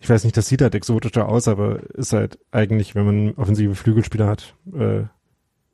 [0.01, 3.75] Ich weiß nicht, das sieht halt exotischer aus, aber ist halt eigentlich, wenn man offensive
[3.75, 5.05] Flügelspieler hat, äh,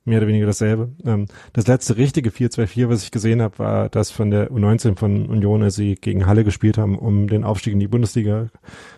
[0.04, 0.92] mehr oder weniger dasselbe.
[1.04, 5.26] Ähm, das letzte richtige 4-2-4, was ich gesehen habe, war das von der U19 von
[5.26, 8.48] Union, als sie gegen Halle gespielt haben, um den Aufstieg in die Bundesliga,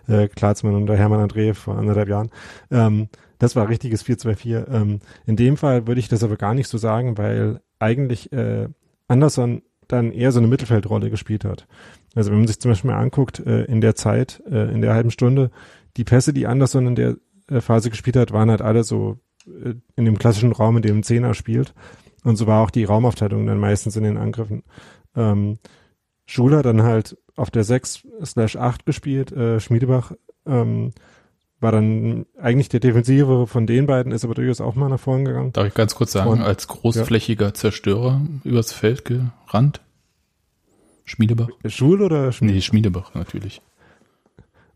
[0.09, 2.31] äh, Klarzmann und der Hermann André vor anderthalb Jahren.
[2.71, 4.69] Ähm, das war richtiges 4-2-4.
[4.73, 8.69] Ähm, in dem Fall würde ich das aber gar nicht so sagen, weil eigentlich äh,
[9.09, 11.67] Anderson dann eher so eine Mittelfeldrolle gespielt hat.
[12.15, 14.95] Also wenn man sich zum Beispiel mal anguckt, äh, in der Zeit, äh, in der
[14.95, 15.51] halben Stunde,
[15.97, 17.17] die Pässe, die Anderson in der
[17.49, 19.19] äh, Phase gespielt hat, waren halt alle so
[19.97, 21.75] in dem klassischen Raum, in dem ein Zehner spielt.
[22.25, 24.65] Und so war auch die Raumaufteilung dann meistens in den Angriffen.
[25.15, 25.59] Ähm,
[26.27, 29.31] Schuler dann halt auf der 6 slash 8 gespielt.
[29.33, 30.13] Äh, Schmiedebach
[30.45, 30.93] ähm,
[31.61, 35.25] war dann eigentlich der Defensivere von den beiden, ist aber durchaus auch mal nach vorn
[35.25, 35.53] gegangen.
[35.53, 37.55] Darf ich ganz kurz sagen, Und, als großflächiger ja.
[37.55, 39.81] Zerstörer übers Feld gerannt?
[41.05, 41.49] Schmiedebach?
[41.67, 42.57] Schul oder Schmiedebach?
[42.57, 43.63] Nee, Schmiedebach natürlich.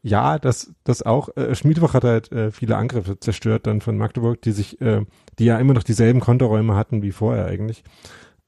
[0.02, 1.36] Ja, das, das auch.
[1.36, 5.04] Äh, Schmiedebach hat halt äh, viele Angriffe zerstört dann von Magdeburg, die sich, äh,
[5.38, 7.84] die ja immer noch dieselben Konterräume hatten wie vorher eigentlich.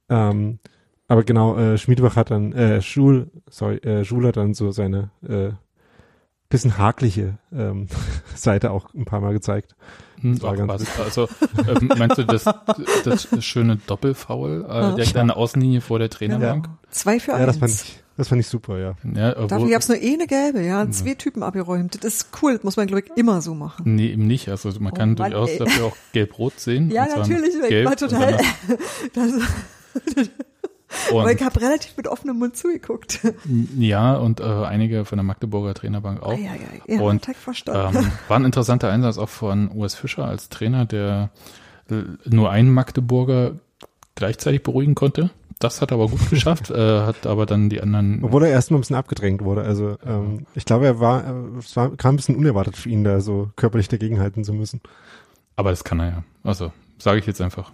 [0.08, 0.58] Ähm,
[1.08, 5.10] aber genau, äh, Schmiedebach hat dann, äh, Schul, sorry, äh, Schul hat dann so seine
[5.28, 5.52] äh,
[6.52, 7.88] bisschen hakliche ähm,
[8.34, 9.74] Seite auch ein paar Mal gezeigt.
[10.20, 10.98] Hm, das war ganz was.
[10.98, 11.28] Also
[11.66, 12.44] äh, meinst du das,
[13.04, 16.66] das schöne Doppelfoul äh, direkt an der Außenlinie vor der Trainerbank?
[16.66, 16.78] Ja.
[16.90, 17.46] Zwei für ja, eins.
[17.46, 18.94] Das fand ich, das fand ich super, ja.
[19.14, 20.90] ja Dafür gab es nur eh eine gelbe, ja.
[20.90, 22.04] Zwei Typen abgeräumt.
[22.04, 23.94] Das ist cool, das muss man, glaube ich, immer so machen.
[23.94, 24.48] Nee, eben nicht.
[24.48, 25.58] Also man oh, kann Mann, durchaus ey.
[25.58, 26.90] dafür auch gelb-rot sehen.
[26.92, 27.54] Ja, natürlich.
[27.68, 28.38] Ich war total.
[31.10, 33.20] Und Aber ich habe relativ mit offenem Mund zugeguckt.
[33.78, 36.32] Ja, und äh, einige von der Magdeburger Trainerbank auch.
[36.32, 37.00] Ah, ja, ja, ja.
[37.00, 41.30] Und ähm, war ein interessanter Einsatz auch von US Fischer als Trainer, der
[41.90, 43.52] äh, nur einen Magdeburger
[44.14, 45.30] gleichzeitig beruhigen konnte.
[45.62, 48.24] Das hat er aber gut geschafft, äh, hat aber dann die anderen.
[48.24, 49.62] Obwohl er erst mal ein bisschen abgedrängt wurde.
[49.62, 53.04] Also ähm, ich glaube, er war, äh, es war, kam ein bisschen unerwartet für ihn,
[53.04, 54.80] da so körperlich dagegenhalten zu müssen.
[55.54, 56.24] Aber das kann er ja.
[56.42, 57.70] Also sage ich jetzt einfach.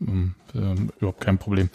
[0.00, 1.70] Ähm, äh, überhaupt kein Problem.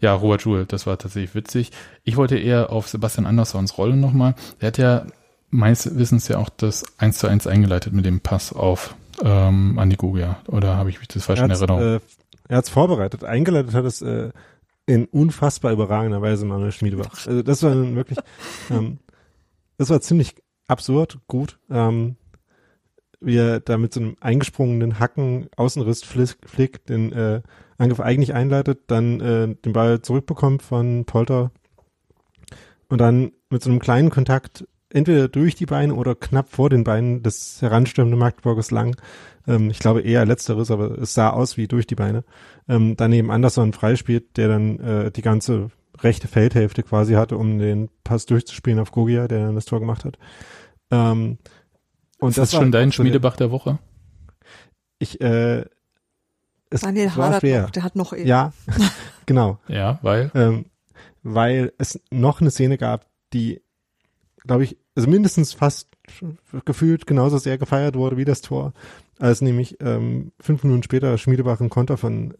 [0.00, 1.72] Ja, Robert Joule, das war tatsächlich witzig.
[2.04, 4.34] Ich wollte eher auf Sebastian Anderssons Rolle nochmal.
[4.60, 5.06] Der hat ja
[5.50, 9.96] meines Wissens ja auch das 1 zu 1 eingeleitet mit dem Pass auf ähm, Andi
[9.96, 10.38] Gugia.
[10.46, 11.80] Oder habe ich mich das falsch in Erinnerung?
[11.80, 12.00] Äh,
[12.48, 13.24] er hat es vorbereitet.
[13.24, 14.30] Eingeleitet hat es äh,
[14.86, 17.26] in unfassbar überragender Weise Manuel Schmiedebach.
[17.26, 18.18] Also das war wirklich,
[18.70, 18.98] ähm,
[19.78, 20.34] das war ziemlich
[20.66, 21.58] absurd, gut.
[21.70, 22.16] Ähm,
[23.20, 27.40] wie er da mit so einem eingesprungenen Hacken Außenriss flick, den äh,
[27.78, 31.50] Angriff eigentlich einleitet, dann äh, den Ball zurückbekommt von Polter
[32.88, 36.84] und dann mit so einem kleinen Kontakt entweder durch die Beine oder knapp vor den
[36.84, 38.96] Beinen des heranstürmenden Magdeburgers lang.
[39.46, 42.24] Ähm, ich glaube eher letzteres, aber es sah aus wie durch die Beine.
[42.68, 47.90] Ähm, daneben Anderson freispielt, der dann äh, die ganze rechte Feldhälfte quasi hatte, um den
[48.04, 50.18] Pass durchzuspielen auf Gogia, der dann das Tor gemacht hat.
[50.90, 51.38] Ähm,
[52.18, 53.78] und ist das, das schon dein Schmiedebach der Woche?
[54.98, 55.64] Ich, äh,
[56.70, 57.62] es Daniel war schwer.
[57.62, 58.26] Noch, der hat noch eben.
[58.26, 58.52] Ja,
[59.26, 59.58] genau.
[59.68, 60.30] Ja, weil?
[60.34, 60.66] Ähm,
[61.22, 63.60] weil es noch eine Szene gab, die,
[64.46, 65.88] glaube ich, also mindestens fast
[66.64, 68.72] gefühlt genauso sehr gefeiert wurde wie das Tor,
[69.18, 72.34] als nämlich ähm, fünf Minuten später Schmiedebach einen Konter von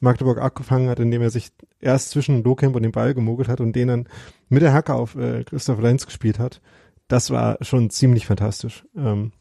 [0.00, 3.74] Magdeburg abgefangen hat, indem er sich erst zwischen Lohkemp und dem Ball gemogelt hat und
[3.74, 4.08] den dann
[4.48, 6.60] mit der Hacke auf äh, Christoph Lenz gespielt hat.
[7.08, 8.84] Das war schon ziemlich fantastisch.
[8.96, 9.32] Ähm,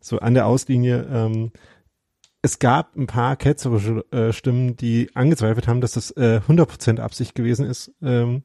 [0.00, 1.52] so an der Auslinie ähm,
[2.40, 7.34] es gab ein paar ketzerische äh, Stimmen, die angezweifelt haben, dass das äh, 100% Absicht
[7.34, 7.92] gewesen ist.
[8.00, 8.42] Ähm,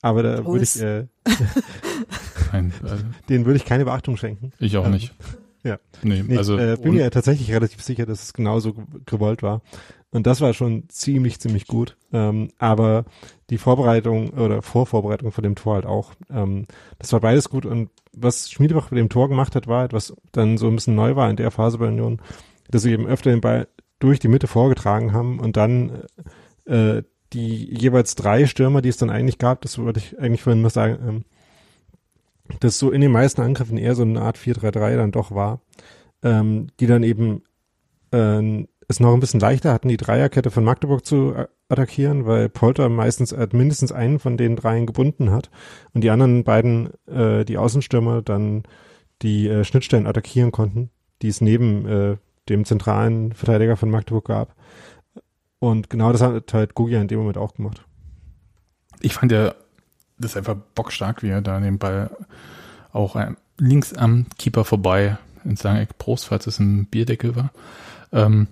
[0.00, 1.06] aber da würde ich, äh,
[2.54, 4.52] Nein, also, denen würde ich keine Beachtung schenken.
[4.58, 5.14] Ich auch ähm, nicht.
[5.64, 5.78] Ja.
[6.02, 8.74] Nee, nee also, äh, bin mir tatsächlich relativ sicher, dass es genauso
[9.06, 9.62] gewollt war.
[10.10, 11.96] Und das war schon ziemlich, ziemlich gut.
[12.12, 13.04] Ähm, aber
[13.50, 16.12] die Vorbereitung oder Vorvorbereitung von dem Tor halt auch.
[16.30, 16.66] Ähm,
[16.98, 17.66] das war beides gut.
[17.66, 21.16] Und was Schmiedebach mit dem Tor gemacht hat, war etwas dann so ein bisschen neu
[21.16, 22.20] war in der Phase bei Union,
[22.70, 23.66] dass sie eben öfter den Ball
[23.98, 26.02] durch die Mitte vorgetragen haben und dann
[26.66, 30.62] äh, die jeweils drei Stürmer, die es dann eigentlich gab, das würde ich eigentlich vorhin
[30.62, 31.24] mal sagen, ähm,
[32.60, 35.60] dass so in den meisten Angriffen eher so eine Art 4-3-3 dann doch war,
[36.22, 37.42] ähm, die dann eben
[38.12, 41.34] äh, es noch ein bisschen leichter hatten, die Dreierkette von Magdeburg zu
[41.68, 45.50] attackieren, weil Polter meistens äh, mindestens einen von den dreien gebunden hat
[45.92, 48.64] und die anderen beiden, äh, die Außenstürmer, dann
[49.22, 50.90] die äh, Schnittstellen attackieren konnten,
[51.22, 52.16] die es neben äh,
[52.48, 54.54] dem zentralen Verteidiger von Magdeburg gab.
[55.58, 57.86] Und genau das hat halt Gugia in dem Moment auch gemacht.
[59.00, 59.54] Ich fand ja
[60.18, 62.10] das ist einfach bockstark, wie er da den Ball
[62.92, 63.16] auch
[63.58, 67.50] links am Keeper vorbei ins lange Eck Prost, falls es ein Bierdeckel war.
[68.12, 68.48] Ähm,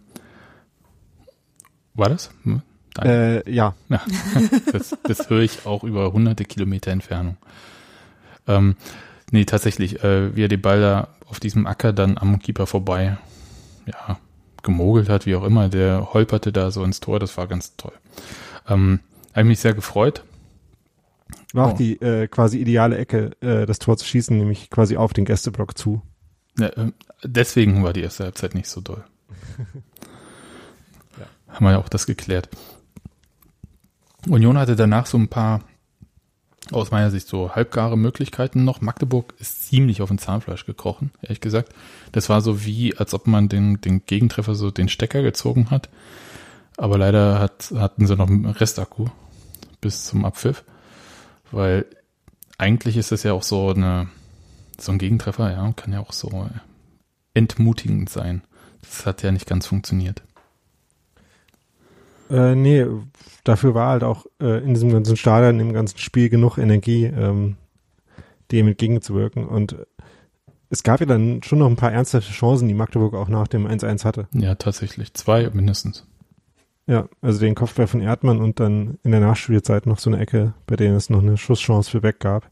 [1.94, 2.30] war das?
[2.44, 2.62] Hm?
[3.00, 3.74] Äh, ja.
[3.88, 4.00] ja.
[4.72, 7.36] Das, das höre ich auch über hunderte Kilometer Entfernung.
[8.46, 8.76] Ähm,
[9.30, 13.16] nee, tatsächlich, äh, wie er den Ball da auf diesem Acker dann am Keeper vorbei
[13.86, 14.18] ja,
[14.62, 17.92] gemogelt hat, wie auch immer, der holperte da so ins Tor, das war ganz toll.
[18.68, 19.00] Ähm,
[19.34, 20.24] habe mich sehr gefreut.
[21.52, 21.76] War auch oh.
[21.76, 25.76] die äh, quasi ideale Ecke, äh, das Tor zu schießen, nämlich quasi auf den Gästeblock
[25.76, 26.02] zu.
[26.58, 29.04] Ja, äh, deswegen war die erste Halbzeit nicht so doll.
[31.18, 31.26] ja.
[31.48, 32.48] Haben wir ja auch das geklärt.
[34.28, 35.60] Union hatte danach so ein paar
[36.70, 38.80] aus meiner Sicht so halbgare Möglichkeiten noch.
[38.80, 41.74] Magdeburg ist ziemlich auf den Zahnfleisch gekrochen, ehrlich gesagt.
[42.12, 45.88] Das war so wie, als ob man den, den Gegentreffer so den Stecker gezogen hat.
[46.76, 49.06] Aber leider hat, hatten sie noch einen Restakku
[49.80, 50.64] bis zum Abpfiff,
[51.52, 51.86] weil
[52.58, 54.08] eigentlich ist das ja auch so eine,
[54.78, 56.48] so ein Gegentreffer, ja, kann ja auch so
[57.34, 58.42] entmutigend sein.
[58.80, 60.22] Das hat ja nicht ganz funktioniert.
[62.30, 62.86] Äh, nee,
[63.44, 67.56] dafür war halt auch äh, in diesem ganzen Stadion, im ganzen Spiel genug Energie, ähm,
[68.50, 69.46] dem entgegenzuwirken.
[69.46, 69.76] Und
[70.70, 73.66] es gab ja dann schon noch ein paar ernsthafte Chancen, die Magdeburg auch nach dem
[73.66, 74.28] 1-1 hatte.
[74.32, 75.12] Ja, tatsächlich.
[75.14, 76.06] Zwei mindestens.
[76.92, 80.52] Ja, also den Kopfball von Erdmann und dann in der Nachspielzeit noch so eine Ecke,
[80.66, 82.50] bei der es noch eine Schusschance für Beck gab.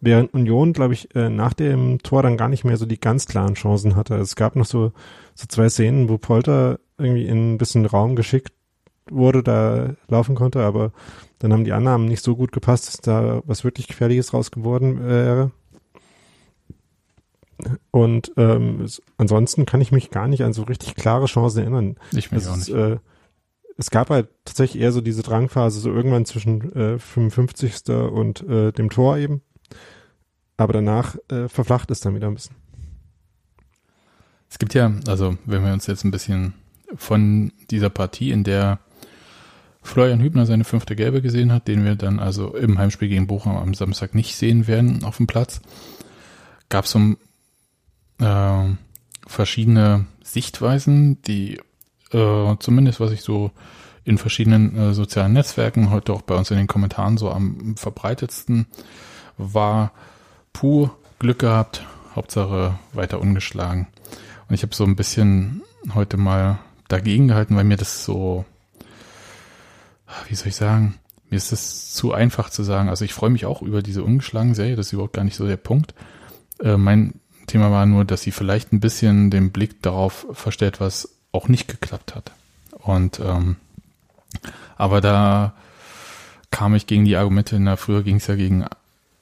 [0.00, 3.26] Während Union, glaube ich, äh, nach dem Tor dann gar nicht mehr so die ganz
[3.26, 4.14] klaren Chancen hatte.
[4.14, 4.90] Also es gab noch so,
[5.36, 8.52] so zwei Szenen, wo Polter irgendwie in ein bisschen Raum geschickt
[9.08, 10.90] wurde, da laufen konnte, aber
[11.38, 15.06] dann haben die Annahmen nicht so gut gepasst, dass da was wirklich Gefährliches raus geworden
[15.06, 15.52] wäre.
[17.92, 18.84] Und ähm,
[19.16, 21.96] ansonsten kann ich mich gar nicht an so richtig klare Chancen erinnern.
[22.10, 22.70] Ich mich auch nicht.
[22.70, 22.96] Äh,
[23.76, 27.88] es gab halt tatsächlich eher so diese Drangphase, so irgendwann zwischen äh, 55.
[27.88, 29.42] und äh, dem Tor eben.
[30.56, 32.56] Aber danach äh, verflacht es dann wieder ein bisschen.
[34.48, 36.54] Es gibt ja, also wenn wir uns jetzt ein bisschen
[36.94, 38.78] von dieser Partie, in der
[39.82, 43.56] Florian Hübner seine fünfte Gelbe gesehen hat, den wir dann also im Heimspiel gegen Bochum
[43.56, 45.60] am Samstag nicht sehen werden auf dem Platz,
[46.68, 47.16] gab es so
[48.20, 48.74] äh,
[49.26, 51.60] verschiedene Sichtweisen, die
[52.14, 53.50] äh, zumindest was ich so
[54.04, 58.66] in verschiedenen äh, sozialen Netzwerken, heute auch bei uns in den Kommentaren so am verbreitetsten
[59.38, 59.92] war,
[60.52, 63.88] puh, Glück gehabt, Hauptsache weiter ungeschlagen.
[64.48, 65.62] Und ich habe so ein bisschen
[65.94, 68.44] heute mal dagegen gehalten, weil mir das so,
[70.28, 70.94] wie soll ich sagen,
[71.30, 72.88] mir ist es zu einfach zu sagen.
[72.88, 75.46] Also ich freue mich auch über diese ungeschlagen Serie, das ist überhaupt gar nicht so
[75.46, 75.94] der Punkt.
[76.62, 77.14] Äh, mein
[77.46, 81.68] Thema war nur, dass sie vielleicht ein bisschen den Blick darauf verstellt, was auch nicht
[81.68, 82.30] geklappt hat.
[82.72, 83.56] Und ähm,
[84.76, 85.54] aber da
[86.50, 88.64] kam ich gegen die Argumente, na, früher ging es ja gegen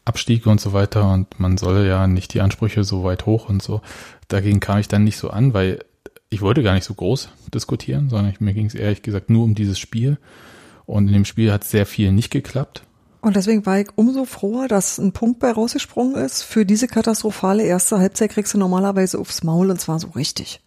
[0.05, 3.63] Abstiege und so weiter und man soll ja nicht die Ansprüche so weit hoch und
[3.63, 3.81] so.
[4.29, 5.85] Dagegen kam ich dann nicht so an, weil
[6.29, 9.45] ich wollte gar nicht so groß diskutieren, sondern ich, mir ging es ehrlich gesagt nur
[9.45, 10.19] um dieses Spiel.
[10.87, 12.83] Und in dem Spiel hat sehr viel nicht geklappt.
[13.21, 16.43] Und deswegen war ich umso froher, dass ein Punkt bei rausgesprungen ist.
[16.43, 20.61] Für diese katastrophale erste Halbzeit kriegst du normalerweise aufs Maul und zwar so richtig.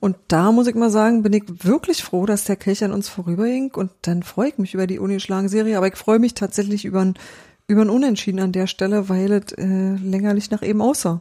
[0.00, 3.08] Und da muss ich mal sagen, bin ich wirklich froh, dass der Kelch an uns
[3.08, 3.72] vorüberging.
[3.74, 5.76] Und dann freue ich mich über die Unischlagen-Serie.
[5.76, 7.14] Aber ich freue mich tatsächlich über ein,
[7.66, 11.20] über ein Unentschieden an der Stelle, weil es äh, längerlich nach eben aussah.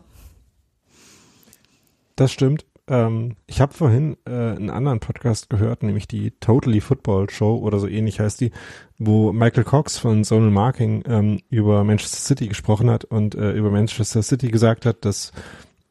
[2.16, 2.66] Das stimmt.
[2.90, 7.80] Ähm, ich habe vorhin äh, einen anderen Podcast gehört, nämlich die Totally Football Show oder
[7.80, 8.52] so ähnlich heißt die,
[8.98, 13.72] wo Michael Cox von Zonal Marking ähm, über Manchester City gesprochen hat und äh, über
[13.72, 15.34] Manchester City gesagt hat, dass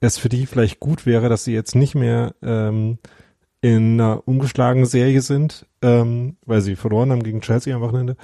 [0.01, 2.99] es für die vielleicht gut wäre, dass sie jetzt nicht mehr ähm,
[3.61, 8.17] in einer ungeschlagenen Serie sind, ähm, weil sie verloren haben gegen Chelsea am Wochenende,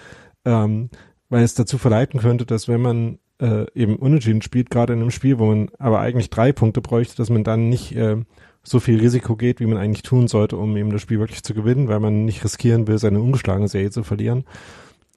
[0.44, 0.90] ähm,
[1.28, 5.10] weil es dazu verleiten könnte, dass wenn man äh, eben unentschieden spielt, gerade in einem
[5.10, 8.16] Spiel, wo man aber eigentlich drei Punkte bräuchte, dass man dann nicht äh,
[8.62, 11.54] so viel Risiko geht, wie man eigentlich tun sollte, um eben das Spiel wirklich zu
[11.54, 14.44] gewinnen, weil man nicht riskieren will, seine ungeschlagene Serie zu verlieren.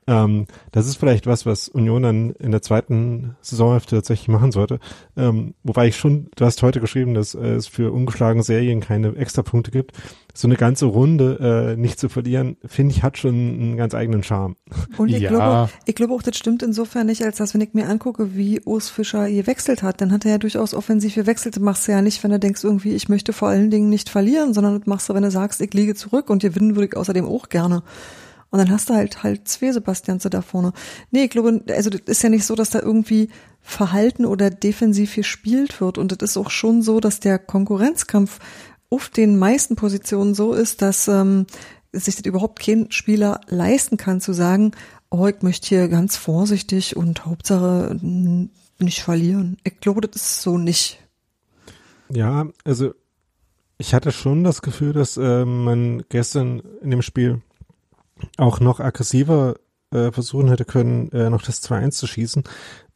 [0.07, 4.79] Ähm, das ist vielleicht was, was Union dann in der zweiten Saisonhälfte tatsächlich machen sollte.
[5.17, 9.15] Ähm, wobei ich schon, du hast heute geschrieben, dass äh, es für ungeschlagene Serien keine
[9.15, 9.93] Extrapunkte gibt.
[10.33, 14.21] So eine ganze Runde äh, nicht zu verlieren, finde ich, hat schon einen ganz eigenen
[14.21, 14.57] Charme.
[14.97, 15.29] Und ich, ja.
[15.29, 18.61] glaube, ich glaube auch, das stimmt insofern nicht, als dass, wenn ich mir angucke, wie
[18.61, 21.59] Urs Fischer gewechselt hat, dann hat er ja durchaus offensiv gewechselt.
[21.59, 24.53] Machst du ja nicht, wenn du denkst, irgendwie, ich möchte vor allen Dingen nicht verlieren,
[24.53, 27.25] sondern das machst du, wenn du sagst, ich liege zurück und gewinnen würde ich außerdem
[27.25, 27.81] auch gerne.
[28.55, 30.71] Und dann hast du halt halt zwei Sebastianze da vorne.
[31.11, 33.27] Nee, ich glaube, also das ist ja nicht so, dass da irgendwie
[33.59, 35.97] verhalten oder defensiv gespielt wird.
[35.97, 38.39] Und das ist auch schon so, dass der Konkurrenzkampf
[38.89, 41.47] auf den meisten Positionen so ist, dass ähm,
[41.91, 44.71] sich das überhaupt kein Spieler leisten kann, zu sagen,
[45.09, 49.57] oh, ich möchte hier ganz vorsichtig und Hauptsache nicht verlieren.
[49.65, 51.01] Ich glaube, das ist so nicht.
[52.07, 52.93] Ja, also
[53.77, 57.41] ich hatte schon das Gefühl, dass äh, man gestern in dem Spiel
[58.37, 59.55] auch noch aggressiver
[59.91, 62.43] äh, versuchen hätte können, äh, noch das 2-1 zu schießen.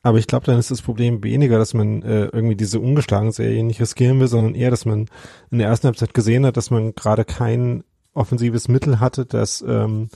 [0.01, 3.63] Aber ich glaube, dann ist das Problem weniger, dass man äh, irgendwie diese ungeschlagene Serie
[3.63, 5.07] nicht riskieren will, sondern eher, dass man
[5.51, 10.09] in der ersten Halbzeit gesehen hat, dass man gerade kein offensives Mittel hatte, das ähm,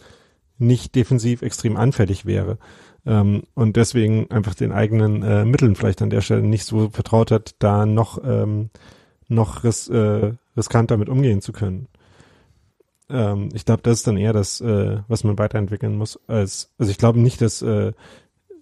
[0.58, 2.58] nicht defensiv extrem anfällig wäre.
[3.06, 7.32] Ähm, und deswegen einfach den eigenen äh, Mitteln vielleicht an der Stelle nicht so vertraut
[7.32, 8.70] hat, da noch, ähm,
[9.28, 11.88] noch ris äh, riskant damit umgehen zu können.
[13.10, 16.20] Ähm, ich glaube, das ist dann eher das, äh, was man weiterentwickeln muss.
[16.28, 17.93] Als, also ich glaube nicht, dass äh,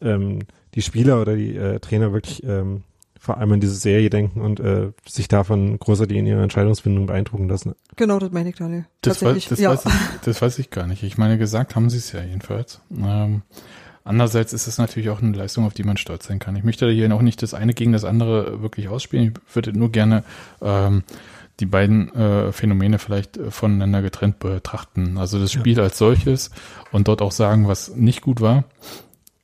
[0.02, 0.40] ähm,
[0.76, 2.84] die Spieler oder die äh, Trainer wirklich ähm,
[3.20, 7.48] vor allem an diese Serie denken und äh, sich davon großartig in ihrer Entscheidungsfindung beeindrucken
[7.48, 7.76] lassen.
[7.96, 8.86] Genau, das meine ich, Daniel.
[9.02, 9.70] Das, weiß, das, ja.
[9.70, 9.92] weiß ich,
[10.24, 11.04] das weiß ich gar nicht.
[11.04, 12.82] Ich meine, gesagt haben sie es ja jedenfalls.
[12.98, 13.44] Ähm,
[14.04, 16.56] Andererseits ist es natürlich auch eine Leistung, auf die man stolz sein kann.
[16.56, 19.34] Ich möchte hier auch nicht das eine gegen das andere wirklich ausspielen.
[19.48, 20.24] Ich würde nur gerne
[20.62, 21.04] ähm,
[21.62, 25.18] die beiden äh, Phänomene vielleicht äh, voneinander getrennt betrachten.
[25.18, 25.84] Also das Spiel ja.
[25.84, 26.52] als solches
[26.92, 28.66] und dort auch sagen, was nicht gut war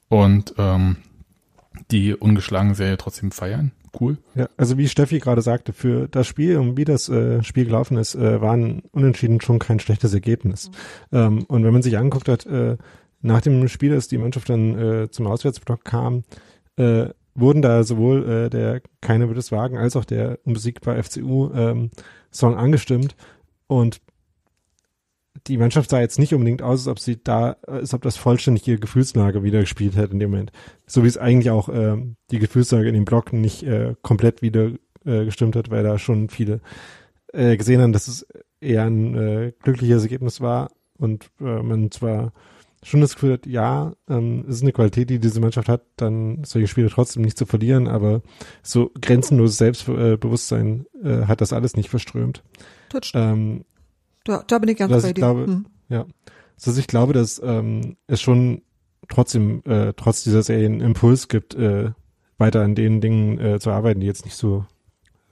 [0.10, 0.98] und ähm,
[1.92, 3.72] die ungeschlagene Serie trotzdem feiern.
[4.00, 4.18] Cool.
[4.36, 7.98] Ja, also wie Steffi gerade sagte, für das Spiel und wie das äh, Spiel gelaufen
[7.98, 10.72] ist, äh, waren unentschieden schon kein schlechtes Ergebnis.
[11.12, 11.18] Mhm.
[11.18, 12.78] Ähm, und wenn man sich anguckt hat, äh,
[13.22, 16.24] nach dem Spiel, als die Mannschaft dann äh, zum Auswärtsblock kam,
[16.78, 17.08] äh,
[17.38, 21.92] wurden da sowohl äh, der Keine wird es wagen als auch der unbesiegbar FCU ähm,
[22.32, 23.16] Song angestimmt
[23.68, 24.02] und
[25.46, 28.68] die Mannschaft sah jetzt nicht unbedingt aus, als ob sie da, als ob das vollständig
[28.68, 30.52] ihre Gefühlslage wieder gespielt hätte in dem Moment.
[30.88, 31.96] So wie es eigentlich auch äh,
[32.32, 34.72] die Gefühlslage in dem Block nicht äh, komplett wieder
[35.06, 36.60] äh, gestimmt hat, weil da schon viele
[37.34, 38.28] äh, gesehen haben, dass es
[38.60, 42.34] eher ein äh, glückliches Ergebnis war und äh, man zwar
[42.88, 46.44] schon das Gefühl hat, ja, ähm, es ist eine Qualität, die diese Mannschaft hat, dann
[46.44, 48.22] solche Spiele trotzdem nicht zu verlieren, aber
[48.64, 52.44] so grenzenloses Selbstbewusstsein äh, hat das alles nicht verströmt.
[53.14, 53.66] Ähm,
[54.24, 55.14] da, da bin ich ganz bei dir.
[55.14, 55.66] Glaube, hm.
[55.90, 56.06] Ja.
[56.66, 58.62] Also ich glaube, dass ähm, es schon
[59.10, 61.92] trotzdem, äh, trotz dieser Serie einen Impuls gibt, äh,
[62.38, 64.66] weiter an den Dingen äh, zu arbeiten, die jetzt nicht so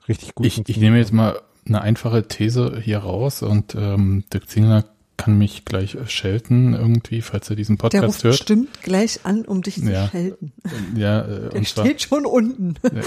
[0.08, 0.70] richtig gut ich, sind.
[0.70, 4.86] Ich nehme jetzt mal eine einfache These hier raus und ähm, Dirk Zingler
[5.18, 8.38] kann mich gleich schelten irgendwie, falls er diesen Podcast Der ruft hört.
[8.38, 10.52] bestimmt gleich an, um dich zu ja, schelten.
[10.96, 12.76] Ja, äh, Der steht zwar, schon unten.
[12.84, 13.02] Ja.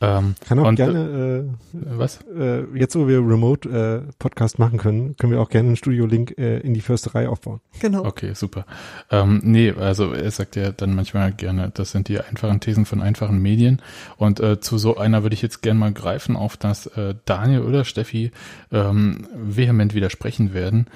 [0.00, 2.20] Ähm, Kann auch und, gerne, äh, was?
[2.32, 3.68] Äh, jetzt wo wir Remote
[4.06, 7.60] äh, Podcast machen können, können wir auch gerne einen Studio-Link äh, in die Försterei aufbauen.
[7.80, 8.04] Genau.
[8.04, 8.64] Okay, super.
[9.10, 13.02] Ähm, nee, also er sagt ja dann manchmal gerne, das sind die einfachen Thesen von
[13.02, 13.82] einfachen Medien.
[14.16, 17.62] Und äh, zu so einer würde ich jetzt gerne mal greifen, auf das äh, Daniel
[17.62, 18.30] oder Steffi
[18.70, 20.86] ähm, vehement widersprechen werden.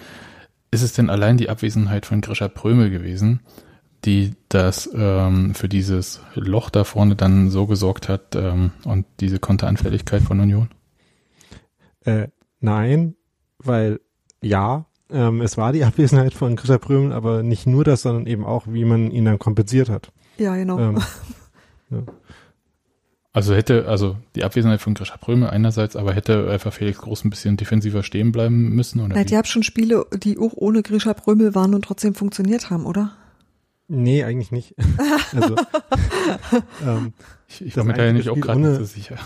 [0.70, 3.40] Ist es denn allein die Abwesenheit von Grisha Prömel gewesen?
[4.04, 9.38] die das ähm, für dieses Loch da vorne dann so gesorgt hat ähm, und diese
[9.38, 10.68] Konteranfälligkeit von Union?
[12.04, 12.28] Äh,
[12.60, 13.14] nein,
[13.58, 14.00] weil
[14.42, 18.44] ja, ähm, es war die Abwesenheit von Christian Prömel, aber nicht nur das, sondern eben
[18.44, 20.12] auch, wie man ihn dann kompensiert hat.
[20.36, 20.78] Ja, genau.
[20.78, 20.98] Ähm,
[21.90, 21.98] ja.
[23.34, 27.30] Also hätte, also die Abwesenheit von Grisha Prömel einerseits, aber hätte einfach Felix Groß ein
[27.30, 29.16] bisschen defensiver stehen bleiben müssen, oder?
[29.16, 32.84] Ja, die haben schon Spiele, die auch ohne Grisha Prömel waren und trotzdem funktioniert haben,
[32.84, 33.12] oder?
[33.88, 34.74] Nee, eigentlich nicht.
[35.34, 35.56] also,
[36.86, 37.14] ähm,
[37.48, 39.16] ich, ich war mir da ja nicht auch gerade so sicher.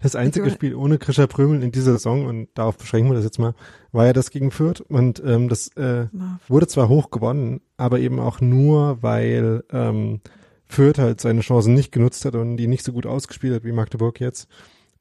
[0.00, 3.38] Das einzige Spiel ohne Krischer Prömel in dieser Saison, und darauf beschränken wir das jetzt
[3.38, 3.54] mal,
[3.92, 4.80] war ja das gegen Fürth.
[4.80, 6.06] Und ähm, das äh,
[6.48, 10.20] wurde zwar hoch gewonnen, aber eben auch nur, weil ähm,
[10.66, 13.72] Fürth halt seine Chancen nicht genutzt hat und die nicht so gut ausgespielt hat wie
[13.72, 14.48] Magdeburg jetzt.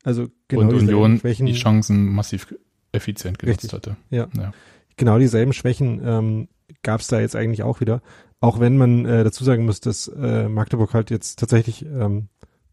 [0.03, 2.53] Also genau und Union Schwächen, die Chancen massiv
[2.91, 3.97] effizient genutzt richtig, hatte.
[4.09, 4.27] Ja.
[4.35, 4.53] ja.
[4.97, 6.47] Genau dieselben Schwächen ähm,
[6.83, 8.01] gab es da jetzt eigentlich auch wieder.
[8.39, 12.29] Auch wenn man äh, dazu sagen muss, dass äh, Magdeburg halt jetzt tatsächlich ähm,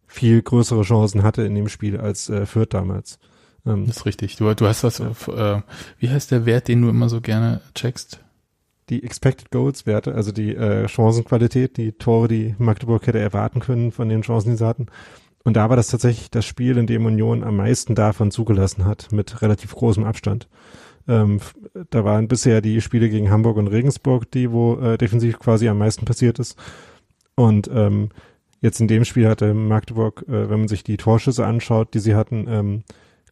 [0.07, 3.18] viel größere Chancen hatte in dem Spiel als äh, Fürth damals.
[3.64, 4.36] Ähm, das ist richtig.
[4.36, 5.62] Du, du hast was, äh,
[5.99, 8.20] wie heißt der Wert, den du immer so gerne checkst?
[8.89, 13.93] Die Expected Goals Werte, also die äh, Chancenqualität, die Tore, die Magdeburg hätte erwarten können
[13.93, 14.87] von den Chancen, die sie hatten.
[15.45, 19.11] Und da war das tatsächlich das Spiel, in dem Union am meisten davon zugelassen hat,
[19.12, 20.49] mit relativ großem Abstand.
[21.09, 21.41] Ähm,
[21.91, 25.78] da waren bisher die Spiele gegen Hamburg und Regensburg, die wo äh, defensiv quasi am
[25.78, 26.57] meisten passiert ist.
[27.35, 28.11] Und ähm,
[28.61, 32.14] jetzt in dem Spiel hatte Magdeburg, äh, wenn man sich die Torschüsse anschaut, die sie
[32.14, 32.85] hatten, ähm,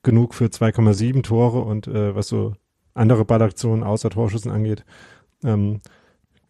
[0.02, 2.54] genug für 2,7 Tore und äh, was so
[2.94, 4.84] andere Ballaktionen außer Torschüssen angeht,
[5.44, 5.80] ähm,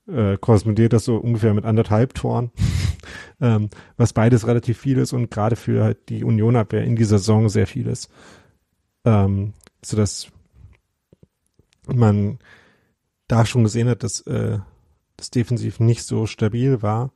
[0.07, 2.51] äh, korrespondiert das so ungefähr mit anderthalb Toren,
[3.41, 7.49] ähm, was beides relativ viel ist und gerade für halt die Unionabwehr in dieser Saison
[7.49, 8.11] sehr viel ist.
[9.05, 10.28] Ähm, so dass
[11.86, 12.38] man
[13.28, 14.59] da schon gesehen hat, dass äh,
[15.16, 17.12] das defensiv nicht so stabil war.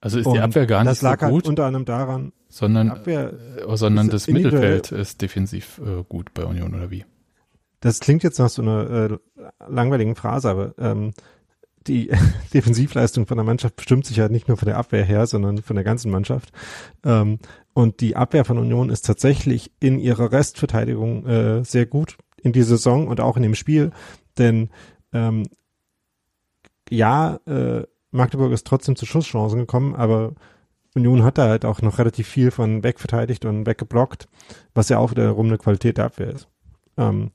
[0.00, 1.30] Also ist die Abwehr gar nicht so halt gut.
[1.30, 6.44] Halt unter anderem daran, sondern, Abwehr äh, sondern das Mittelfeld ist defensiv äh, gut bei
[6.44, 7.04] Union oder wie?
[7.86, 9.18] Das klingt jetzt nach so einer äh,
[9.68, 11.12] langweiligen Phrase, aber ähm,
[11.86, 12.10] die
[12.52, 15.76] Defensivleistung von der Mannschaft bestimmt sich halt nicht nur von der Abwehr her, sondern von
[15.76, 16.50] der ganzen Mannschaft.
[17.04, 17.38] Ähm,
[17.74, 22.64] und die Abwehr von Union ist tatsächlich in ihrer Restverteidigung äh, sehr gut in die
[22.64, 23.92] Saison und auch in dem Spiel.
[24.36, 24.70] Denn
[25.12, 25.44] ähm,
[26.90, 30.32] ja, äh, Magdeburg ist trotzdem zu Schusschancen gekommen, aber
[30.96, 34.26] Union hat da halt auch noch relativ viel von wegverteidigt und weggeblockt,
[34.74, 36.48] was ja auch wiederum eine Qualität der Abwehr ist.
[36.96, 37.30] Ähm,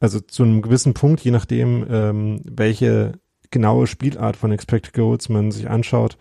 [0.00, 3.18] also zu einem gewissen Punkt, je nachdem, ähm, welche
[3.50, 6.18] genaue Spielart von Expected Goals man sich anschaut,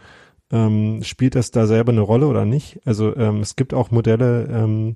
[0.52, 2.80] ähm, spielt das da selber eine Rolle oder nicht?
[2.86, 4.96] Also ähm, es gibt auch Modelle, ähm,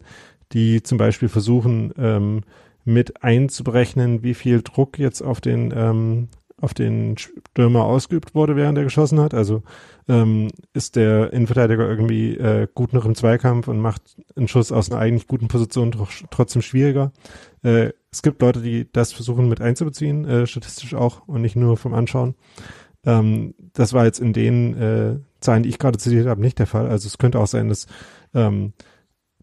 [0.54, 2.42] die zum Beispiel versuchen, ähm,
[2.86, 6.30] mit einzuberechnen, wie viel Druck jetzt auf den ähm,
[6.62, 9.34] auf den Stürmer ausgeübt wurde, während er geschossen hat.
[9.34, 9.64] Also
[10.08, 14.92] ähm, ist der Innenverteidiger irgendwie äh, gut noch im Zweikampf und macht einen Schuss aus
[14.92, 15.96] einer eigentlich guten Position
[16.32, 17.12] trotzdem schwieriger.
[17.64, 21.78] Äh, es gibt Leute, die das versuchen mit einzubeziehen, äh, statistisch auch und nicht nur
[21.78, 22.36] vom Anschauen.
[23.06, 26.68] Ähm, das war jetzt in den äh, Zahlen, die ich gerade zitiert habe, nicht der
[26.68, 26.88] Fall.
[26.88, 27.88] Also es könnte auch sein, dass
[28.34, 28.74] ähm,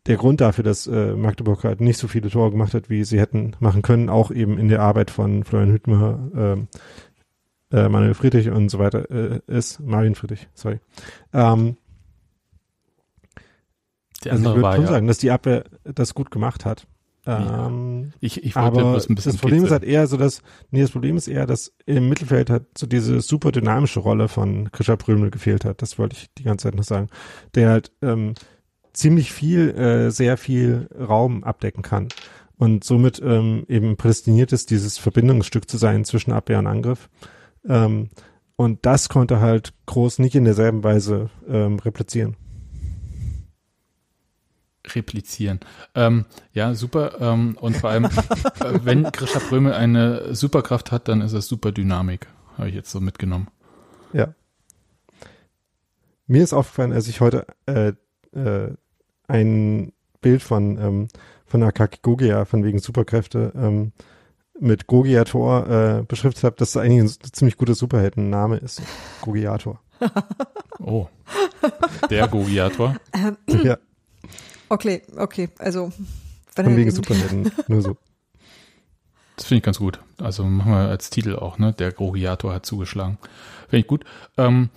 [0.07, 3.21] der Grund dafür, dass äh, Magdeburg halt nicht so viele Tore gemacht hat, wie sie
[3.21, 6.67] hätten machen können, auch eben in der Arbeit von Florian Hüttmer,
[7.73, 9.81] äh, äh, Manuel Friedrich und so weiter äh, ist.
[9.81, 10.79] Marvin Friedrich, sorry.
[11.33, 11.77] Ähm,
[14.25, 14.91] der also ich würde schon ja.
[14.91, 16.87] sagen, dass die Abwehr das gut gemacht hat.
[17.27, 20.81] Ähm, ich, ich wollte aber ein bisschen das Problem ist halt eher so, dass, nee,
[20.81, 24.97] das Problem ist eher, dass im Mittelfeld halt so diese super dynamische Rolle von Krischer
[24.97, 25.83] Prümel gefehlt hat.
[25.83, 27.09] Das wollte ich die ganze Zeit noch sagen.
[27.55, 28.35] Der halt ähm,
[28.93, 32.09] ziemlich viel, äh, sehr viel Raum abdecken kann
[32.59, 37.09] und somit ähm, eben prädestiniert ist, dieses Verbindungsstück zu sein zwischen Abwehr und Angriff.
[37.68, 38.09] Ähm,
[38.57, 42.37] und das konnte halt Groß nicht in derselben Weise ähm, replizieren.
[44.95, 45.61] Replizieren.
[45.95, 47.20] Ähm, ja, super.
[47.20, 48.05] Ähm, und vor allem,
[48.82, 52.28] wenn Grisha Brömel eine Superkraft hat, dann ist es Superdynamik.
[52.57, 53.49] Habe ich jetzt so mitgenommen.
[54.12, 54.34] Ja.
[56.26, 57.93] Mir ist aufgefallen, als ich heute äh,
[58.34, 58.74] äh,
[59.28, 61.09] ein Bild von, ähm,
[61.47, 63.93] von Akaki Gogia, von wegen Superkräfte, ähm,
[64.59, 68.82] mit Gogiator äh, beschriftet habe, dass das eigentlich ein ziemlich guter Superhelden-Name ist.
[69.20, 69.80] Gogiator.
[70.78, 71.09] Oh.
[72.11, 72.97] Der Gogiator?
[73.62, 73.78] Ja.
[74.69, 75.93] Okay, okay, also.
[76.55, 77.97] Von wegen Superhelden, nur so.
[79.37, 80.01] Das finde ich ganz gut.
[80.19, 81.75] Also machen wir als Titel auch, ne?
[81.75, 83.19] Der Gogiator hat zugeschlagen.
[83.69, 84.05] Finde ich gut.
[84.39, 84.71] Ähm,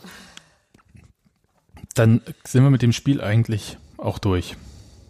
[1.95, 4.57] dann sind wir mit dem Spiel eigentlich auch durch.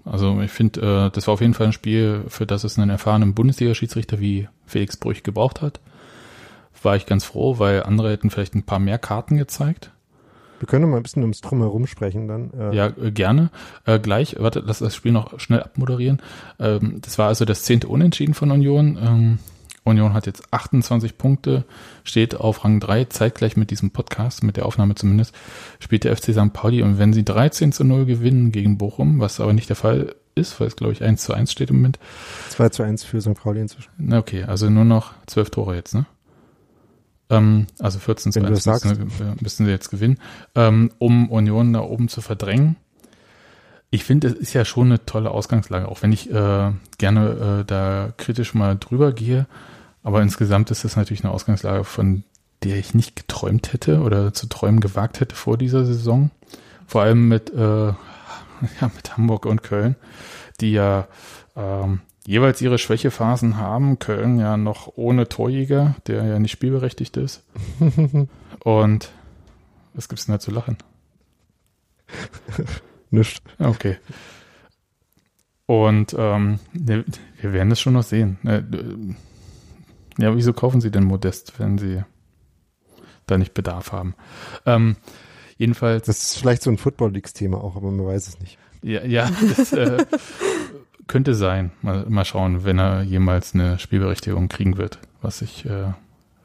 [0.05, 2.89] Also ich finde, äh, das war auf jeden Fall ein Spiel, für das es einen
[2.89, 5.79] erfahrenen Bundesliga-Schiedsrichter wie Felix Brüch gebraucht hat.
[6.81, 9.91] War ich ganz froh, weil andere hätten vielleicht ein paar mehr Karten gezeigt.
[10.59, 12.51] Wir können mal ein bisschen ums Drumherum sprechen dann.
[12.53, 12.75] Äh.
[12.75, 13.49] Ja, äh, gerne.
[13.85, 16.21] Äh, gleich, warte, lass das Spiel noch schnell abmoderieren.
[16.59, 18.97] Ähm, das war also das zehnte Unentschieden von Union.
[19.01, 19.39] Ähm,
[19.83, 21.65] Union hat jetzt 28 Punkte,
[22.03, 25.33] steht auf Rang 3, zeitgleich mit diesem Podcast, mit der Aufnahme zumindest,
[25.79, 26.53] spielt der FC St.
[26.53, 30.15] Pauli und wenn sie 13 zu 0 gewinnen gegen Bochum, was aber nicht der Fall
[30.35, 31.99] ist, weil es glaube ich 1 zu 1 steht im Moment.
[32.49, 33.33] 2 zu 1 für St.
[33.33, 33.89] Pauli inzwischen.
[34.13, 36.05] Okay, also nur noch 12 Tore jetzt, ne?
[37.29, 40.17] Ähm, also 14 zu 1 müssen, müssen, sie jetzt gewinnen,
[40.55, 42.75] ähm, um Union da oben zu verdrängen.
[43.91, 47.65] Ich finde, es ist ja schon eine tolle Ausgangslage, auch wenn ich äh, gerne äh,
[47.65, 49.47] da kritisch mal drüber gehe.
[50.03, 52.23] Aber insgesamt ist es natürlich eine Ausgangslage, von
[52.63, 56.31] der ich nicht geträumt hätte oder zu träumen gewagt hätte vor dieser Saison.
[56.87, 59.95] Vor allem mit, äh, ja, mit Hamburg und Köln,
[60.61, 61.07] die ja
[61.55, 63.99] ähm, jeweils ihre Schwächephasen haben.
[63.99, 67.43] Köln ja noch ohne Torjäger, der ja nicht spielberechtigt ist.
[68.63, 69.11] und
[69.93, 70.77] was gibt's denn da zu lachen?
[73.11, 73.41] Nicht.
[73.57, 73.97] Okay.
[75.65, 77.03] Und ähm, wir
[77.41, 78.37] werden es schon noch sehen.
[78.43, 78.63] Äh,
[80.17, 82.03] ja, wieso kaufen Sie denn Modest, wenn Sie
[83.27, 84.15] da nicht Bedarf haben?
[84.65, 84.95] Ähm,
[85.57, 86.07] jedenfalls.
[86.07, 88.57] Das ist vielleicht so ein Football Leagues-Thema auch, aber man weiß es nicht.
[88.81, 90.05] Ja, ja das äh,
[91.09, 91.71] könnte sein.
[91.81, 94.99] Mal, mal schauen, wenn er jemals eine Spielberechtigung kriegen wird.
[95.21, 95.91] Was ich, äh,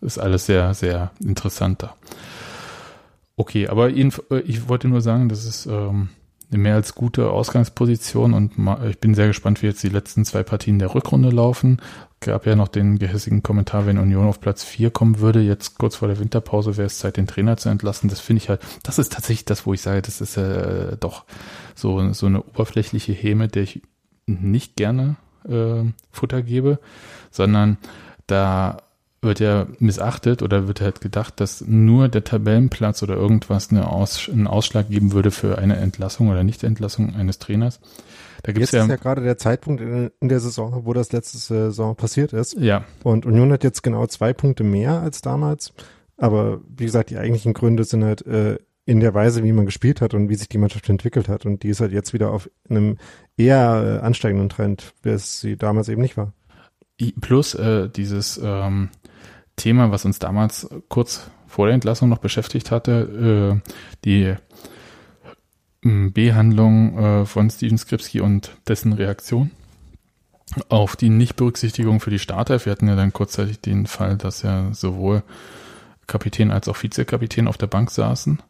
[0.01, 1.95] ist alles sehr, sehr interessant da.
[3.37, 4.11] Okay, aber äh,
[4.47, 6.09] ich wollte nur sagen, dass es ähm,
[6.51, 8.53] eine mehr als gute Ausgangsposition und
[8.89, 11.81] ich bin sehr gespannt, wie jetzt die letzten zwei Partien der Rückrunde laufen.
[12.21, 15.97] Gab ja noch den gehässigen Kommentar, wenn Union auf Platz 4 kommen würde, jetzt kurz
[15.97, 18.09] vor der Winterpause wäre es Zeit, den Trainer zu entlassen.
[18.09, 21.25] Das finde ich halt, das ist tatsächlich das, wo ich sage, das ist äh, doch
[21.75, 23.83] so, so eine oberflächliche Häme, der ich
[24.27, 25.17] nicht gerne
[25.49, 26.79] äh, Futter gebe,
[27.31, 27.79] sondern
[28.27, 28.79] da
[29.25, 34.29] wird ja missachtet oder wird halt gedacht, dass nur der Tabellenplatz oder irgendwas eine Aus,
[34.31, 37.81] einen Ausschlag geben würde für eine Entlassung oder Nichtentlassung eines Trainers.
[38.43, 41.13] Da gibt's jetzt ja, ist ja gerade der Zeitpunkt in, in, der Saison, wo das
[41.13, 42.55] letzte Saison passiert ist.
[42.59, 42.85] Ja.
[43.03, 45.73] Und Union hat jetzt genau zwei Punkte mehr als damals.
[46.19, 50.03] Aber wie gesagt, die eigentlichen Gründe sind halt äh, in der Weise, wie man gespielt
[50.03, 51.47] hat und wie sich die Mannschaft entwickelt hat.
[51.47, 52.99] Und die ist halt jetzt wieder auf einem
[53.37, 56.33] eher äh, ansteigenden Trend, wie es sie damals eben nicht war.
[57.21, 58.91] Plus äh, dieses ähm,
[59.57, 63.71] Thema, was uns damals kurz vor der Entlassung noch beschäftigt hatte, äh,
[64.05, 64.35] die
[65.85, 69.51] ähm, Behandlung äh, von Steven Skripski und dessen Reaktion
[70.69, 72.65] auf die Nichtberücksichtigung für die Starter.
[72.65, 75.23] Wir hatten ja dann kurzzeitig den Fall, dass ja sowohl
[76.07, 78.43] Kapitän als auch Vizekapitän auf der Bank saßen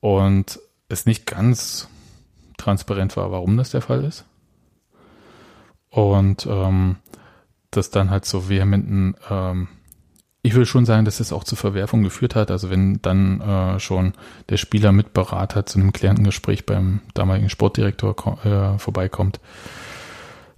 [0.00, 1.88] und es nicht ganz
[2.56, 4.24] transparent war, warum das der Fall ist.
[5.90, 6.96] Und ähm,
[7.70, 9.68] das dann halt so vehementen ähm,
[10.46, 12.50] ich will schon sagen, dass es auch zu Verwerfungen geführt hat.
[12.50, 14.12] Also wenn dann äh, schon
[14.50, 19.40] der Spieler mit Berater zu einem klärenden Gespräch beim damaligen Sportdirektor äh, vorbeikommt,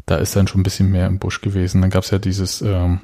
[0.04, 1.82] da ist dann schon ein bisschen mehr im Busch gewesen.
[1.82, 2.98] Dann gab es ja dieses ähm,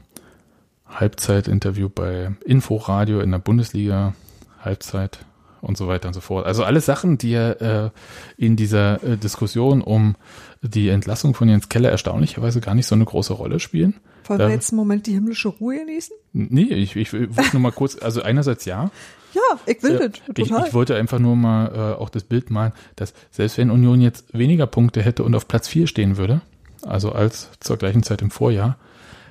[0.88, 4.14] Halbzeitinterview bei Inforadio in der Bundesliga,
[4.60, 5.24] Halbzeit
[5.62, 6.44] und so weiter und so fort.
[6.44, 7.90] Also alle Sachen, die ja äh,
[8.36, 10.16] in dieser äh, Diskussion um
[10.60, 13.94] die Entlassung von Jens Keller erstaunlicherweise gar nicht so eine große Rolle spielen.
[14.26, 16.14] Wollen wir jetzt einen Moment die himmlische Ruhe genießen?
[16.32, 18.90] Nee, ich, ich wollte nur mal kurz, also einerseits ja.
[19.34, 20.20] Ja, ich will äh, das.
[20.36, 24.02] Ich, ich, wollte einfach nur mal äh, auch das Bild malen, dass selbst wenn Union
[24.02, 26.42] jetzt weniger Punkte hätte und auf Platz 4 stehen würde,
[26.82, 28.76] also als zur gleichen Zeit im Vorjahr,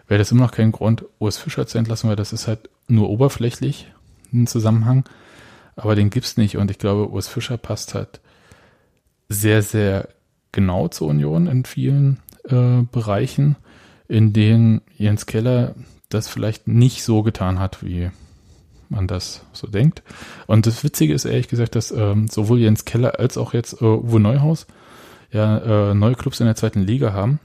[0.08, 3.12] wäre das immer noch kein Grund, Urs Fischer zu entlassen, weil das ist halt nur
[3.12, 3.92] oberflächlich
[4.34, 5.06] ein Zusammenhang,
[5.82, 8.22] aber den gibt's nicht und ich glaube, Urs Fischer passt halt
[9.30, 10.10] sehr, sehr
[10.52, 13.56] genau zur Union in vielen äh, Bereichen
[14.12, 15.74] in denen Jens Keller
[16.10, 18.12] das vielleicht nicht so getan hat, wie
[18.90, 20.04] man das so denkt.
[20.48, 23.86] Und das Witzige ist ehrlich gesagt, dass ähm, sowohl Jens Keller als auch jetzt äh,
[23.86, 24.68] Uwe Neuhaus
[25.32, 27.40] ja äh, neue Clubs in der zweiten Liga haben.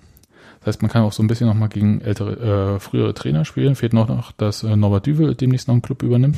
[0.59, 3.77] Das heißt, man kann auch so ein bisschen nochmal gegen ältere, äh, frühere Trainer spielen.
[3.77, 6.37] Fehlt noch, noch dass äh, Norbert Düvel demnächst noch einen Club übernimmt.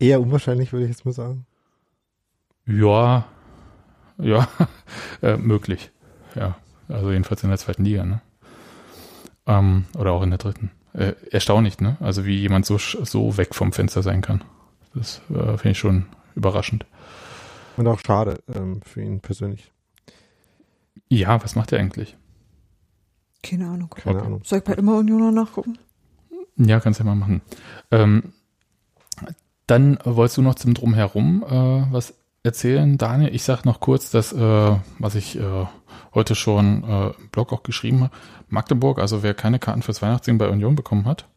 [0.00, 1.46] Eher unwahrscheinlich, würde ich jetzt mal sagen.
[2.66, 3.26] Ja,
[4.18, 4.48] ja,
[5.22, 5.90] äh, möglich.
[6.34, 6.56] Ja,
[6.88, 8.22] also jedenfalls in der zweiten Liga, ne?
[9.46, 10.70] Ähm, oder auch in der dritten.
[10.94, 11.96] Äh, erstaunlich, ne?
[12.00, 14.42] Also wie jemand so, so weg vom Fenster sein kann.
[14.94, 16.86] Das äh, finde ich schon überraschend.
[17.76, 19.70] Und auch schade ähm, für ihn persönlich.
[21.08, 22.16] Ja, was macht er eigentlich?
[23.42, 23.90] Keine Ahnung.
[23.90, 24.26] Keine okay.
[24.26, 24.42] Ahnung.
[24.44, 25.78] Soll ich bei immer Union nachgucken?
[26.56, 27.40] Ja, kannst du ja mal machen.
[27.90, 28.32] Ähm,
[29.70, 33.34] dann wolltest du noch zum Drumherum äh, was erzählen, Daniel.
[33.34, 35.66] Ich sag noch kurz, dass, äh, was ich äh,
[36.14, 38.12] heute schon äh, im Blog auch geschrieben habe,
[38.48, 41.28] Magdeburg, also wer keine Karten fürs Weihnachtssingen bei Union bekommen hat,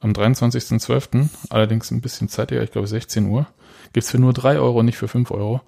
[0.00, 3.46] am 23.12., allerdings ein bisschen zeitiger, ich glaube 16 Uhr,
[3.92, 5.60] gibt's für nur drei Euro, nicht für fünf Euro,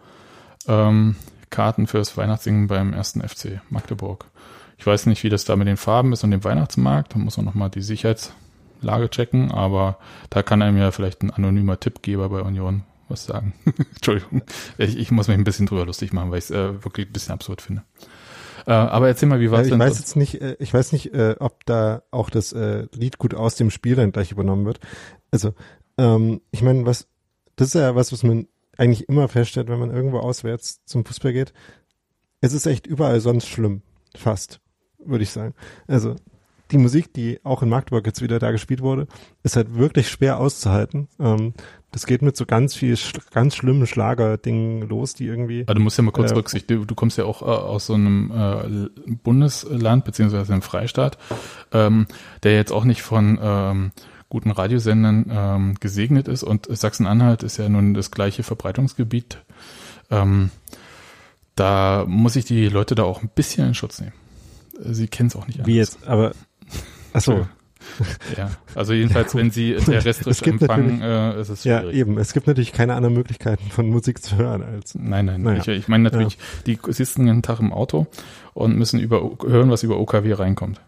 [0.69, 1.17] ähm,
[1.51, 4.27] Karten fürs Weihnachtssingen beim ersten FC Magdeburg.
[4.79, 7.37] Ich weiß nicht, wie das da mit den Farben ist und dem Weihnachtsmarkt, da muss
[7.37, 7.83] man nochmal die
[8.81, 9.99] Sicherheitslage checken, aber
[10.31, 13.53] da kann einem ja vielleicht ein anonymer Tippgeber bei Union was sagen.
[13.95, 14.43] Entschuldigung,
[14.79, 17.13] ich, ich, muss mich ein bisschen drüber lustig machen, weil ich es äh, wirklich ein
[17.13, 17.83] bisschen absurd finde.
[18.67, 19.79] Äh, aber erzähl mal, wie war es denn?
[19.79, 23.19] Ich weiß jetzt nicht, äh, ich weiß nicht, äh, ob da auch das äh, Lied
[23.19, 24.81] gut aus dem Spiel dann gleich übernommen wird.
[25.31, 25.53] Also,
[25.99, 27.07] ähm, ich meine, was,
[27.57, 28.49] das ist ja was, was man
[28.79, 31.53] eigentlich immer feststellt, wenn man irgendwo auswärts zum Fußball geht.
[32.41, 33.83] Es ist echt überall sonst schlimm.
[34.17, 34.61] Fast,
[34.99, 35.55] würde ich sagen.
[35.87, 36.17] Also,
[36.71, 39.07] die Musik, die auch in Magdeburg jetzt wieder da gespielt wurde,
[39.43, 41.09] ist halt wirklich schwer auszuhalten.
[41.21, 41.55] Ähm,
[41.93, 42.99] das geht mit so ganz viel,
[43.33, 45.63] ganz schlimmen Schlagerdingen los, die irgendwie.
[45.63, 47.87] Aber du musst ja mal kurz äh, Rücksicht, du, du kommst ja auch äh, aus
[47.87, 48.33] so einem
[49.07, 51.19] äh, Bundesland beziehungsweise einem Freistaat,
[51.73, 52.07] ähm,
[52.43, 53.93] der jetzt auch nicht von ähm,
[54.29, 59.39] guten Radiosendern ähm, gesegnet ist und Sachsen-Anhalt ist ja nun das gleiche Verbreitungsgebiet.
[60.11, 60.51] Ähm,
[61.55, 64.15] da muss ich die Leute da auch ein bisschen in Schutz nehmen.
[64.81, 65.69] Sie kennen es auch nicht anders.
[65.69, 66.33] Wie jetzt, aber
[67.15, 67.47] Achso,
[68.37, 71.85] ja, also jedenfalls, wenn sie terrestrisch empfangen, äh, ist es schwierig.
[71.85, 72.19] Ja, eben.
[72.19, 74.95] Es gibt natürlich keine anderen Möglichkeiten von Musik zu hören als.
[74.95, 75.43] Nein, nein.
[75.43, 75.61] Naja.
[75.61, 76.41] Ich, ich meine natürlich, ja.
[76.67, 78.07] die sitzen einen Tag im Auto
[78.53, 80.81] und müssen über hören, was über OKW reinkommt.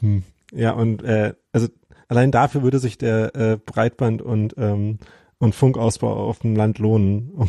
[0.00, 0.22] Hm.
[0.52, 1.68] Ja, und äh, also
[2.08, 4.98] allein dafür würde sich der äh, Breitband und ähm,
[5.38, 7.48] und Funkausbau auf dem Land lohnen, um,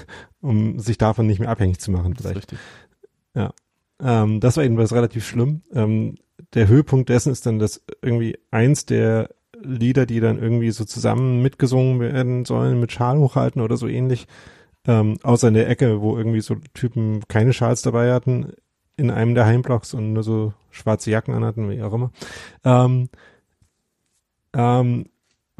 [0.40, 2.14] um sich davon nicht mehr abhängig zu machen.
[2.14, 2.36] Vielleicht.
[2.36, 2.58] Das ist richtig.
[3.34, 3.52] Ja.
[4.00, 5.62] Ähm, das war jedenfalls relativ schlimm.
[5.72, 6.16] Ähm,
[6.54, 9.30] der Höhepunkt dessen ist dann, dass irgendwie eins der
[9.62, 14.26] Lieder, die dann irgendwie so zusammen mitgesungen werden sollen, mit Schal hochhalten oder so ähnlich,
[14.86, 18.52] ähm, außer in der Ecke, wo irgendwie so Typen keine Schals dabei hatten,
[18.96, 22.10] in einem der Heimblocks und nur so schwarze Jacken anhatten, wie auch immer,
[22.64, 23.08] ähm,
[24.52, 25.06] ähm,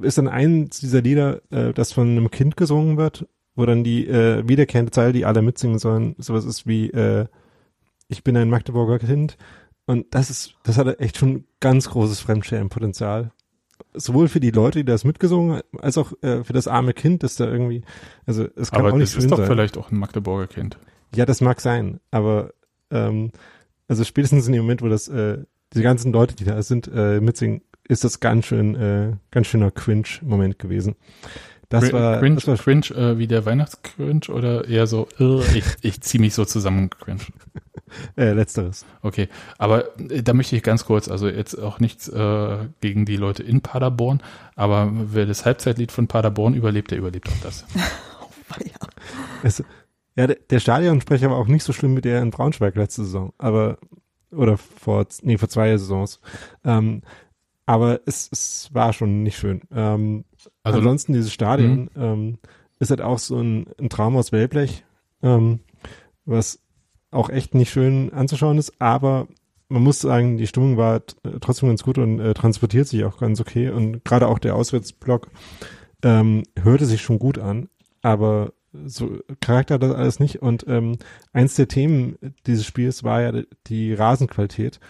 [0.01, 3.27] ist dann eins dieser Lieder, äh, das von einem Kind gesungen wird,
[3.57, 7.27] wo dann die äh, wiederkehrende Zeile, die alle mitsingen sollen, sowas ist wie äh,
[8.09, 9.37] Ich bin ein Magdeburger Kind
[9.87, 13.33] und das ist, das hat echt schon ganz großes Fremdschämenpotenzial.
[13.93, 17.23] Sowohl für die Leute, die das mitgesungen haben, als auch äh, für das arme Kind,
[17.23, 17.83] das da irgendwie,
[18.27, 19.25] also es kann aber auch nicht sein.
[19.25, 20.79] Aber das ist doch vielleicht auch ein Magdeburger Kind.
[21.15, 22.55] Ja, das mag sein, aber
[22.91, 23.31] ähm,
[23.89, 25.39] also spätestens in dem Moment, wo das äh,
[25.75, 29.71] die ganzen Leute, die da sind, äh, mitsingen, ist das ganz schön, äh, ganz schöner
[29.71, 30.97] Cringe-Moment gewesen.
[31.75, 35.43] Das Cringe, war, Cringe, das war Cringe äh, wie der Weihnachtscringe oder eher so, uh,
[35.55, 37.21] ich, ich zieh mich so zusammen, Cringe.
[38.17, 38.85] Äh, letzteres.
[39.03, 43.15] Okay, aber äh, da möchte ich ganz kurz, also jetzt auch nichts äh, gegen die
[43.15, 44.21] Leute in Paderborn,
[44.57, 47.65] aber wer das Halbzeitlied von Paderborn überlebt, der überlebt auch das.
[48.21, 48.89] oh, ja.
[49.45, 49.63] Es,
[50.17, 53.33] ja, der, der Stadionsprecher war auch nicht so schlimm wie der in Braunschweig letzte Saison,
[53.39, 53.79] aber
[54.33, 56.21] oder vor nee vor zwei Saisons.
[56.65, 57.03] Ähm,
[57.67, 59.63] aber es, es war schon nicht schön.
[59.73, 60.25] Ähm,
[60.63, 62.03] also ansonsten dieses Stadion mhm.
[62.03, 62.39] ähm,
[62.79, 64.85] ist halt auch so ein, ein Traum aus Wellblech,
[65.23, 65.61] ähm,
[66.25, 66.61] was
[67.11, 69.29] auch echt nicht schön anzuschauen ist, aber
[69.69, 71.03] man muss sagen, die Stimmung war
[71.41, 75.31] trotzdem ganz gut und äh, transportiert sich auch ganz okay und gerade auch der Auswärtsblock
[76.03, 77.69] ähm, hörte sich schon gut an,
[78.03, 78.53] aber
[78.85, 80.99] so Charakter hat das alles nicht und ähm,
[81.33, 82.17] eins der Themen
[82.47, 84.81] dieses Spiels war ja die Rasenqualität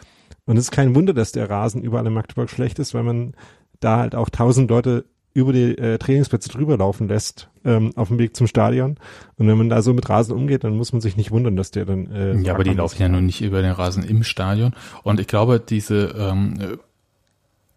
[0.46, 3.34] und es ist kein Wunder, dass der Rasen überall in Magdeburg schlecht ist, weil man
[3.80, 5.04] da halt auch tausend Leute
[5.34, 8.96] über die äh, Trainingsplätze drüber laufen lässt ähm, auf dem Weg zum Stadion.
[9.36, 11.70] Und wenn man da so mit Rasen umgeht, dann muss man sich nicht wundern, dass
[11.70, 12.10] der dann.
[12.10, 14.74] Äh, ja, aber die laufen ja nun nicht über den Rasen im Stadion.
[15.02, 16.78] Und ich glaube, diese, ähm,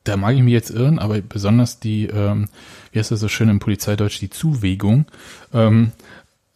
[0.04, 2.48] da mag ich mich jetzt irren, aber besonders die, ähm,
[2.92, 5.06] wie heißt das so schön im Polizeideutsch, die Zuwegung
[5.54, 5.92] ähm,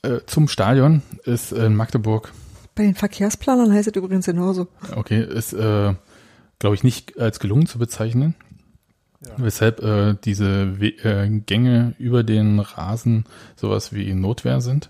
[0.03, 2.31] äh, zum Stadion ist in Magdeburg
[2.75, 4.67] bei den Verkehrsplanern heißt es übrigens genauso.
[4.95, 5.93] Okay, ist, äh,
[6.59, 8.35] glaube ich, nicht als gelungen zu bezeichnen.
[9.25, 9.33] Ja.
[9.37, 14.89] Weshalb äh, diese We äh, Gänge über den Rasen sowas wie Notwehr sind.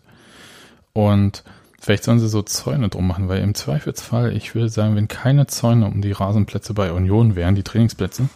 [0.94, 1.44] Und
[1.80, 5.48] vielleicht sollen sie so Zäune drum machen, weil im Zweifelsfall, ich würde sagen, wenn keine
[5.48, 8.30] Zäune um die Rasenplätze bei Union wären, die Trainingsplätze,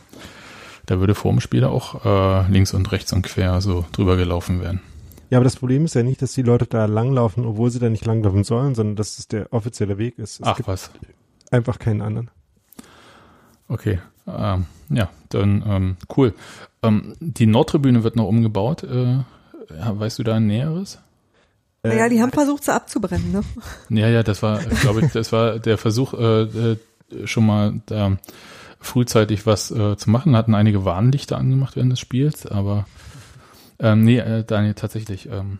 [0.86, 4.62] da würde vor dem Spiel auch äh, links und rechts und quer so drüber gelaufen
[4.62, 4.82] werden.
[5.30, 7.90] Ja, aber das Problem ist ja nicht, dass die Leute da langlaufen, obwohl sie da
[7.90, 10.40] nicht langlaufen sollen, sondern dass es der offizielle Weg ist.
[10.40, 10.92] Es Ach was.
[11.52, 12.30] Einfach keinen anderen.
[13.68, 16.34] Okay, ähm, ja, dann ähm, cool.
[16.84, 18.84] Ähm, die Nordtribüne wird noch umgebaut.
[18.84, 19.20] Äh,
[19.70, 21.00] weißt du da ein Näheres?
[21.84, 23.42] Naja, die haben versucht, sie abzubrennen, ne?
[23.90, 26.78] Ja, ja, das war, glaube ich, das war der Versuch, äh, äh,
[27.26, 28.18] schon mal da
[28.80, 30.36] frühzeitig was äh, zu machen.
[30.36, 32.88] Hatten einige Warnlichter angemacht während des Spiels, aber
[33.80, 35.28] ähm, nee, äh, Daniel, tatsächlich.
[35.28, 35.60] Ähm,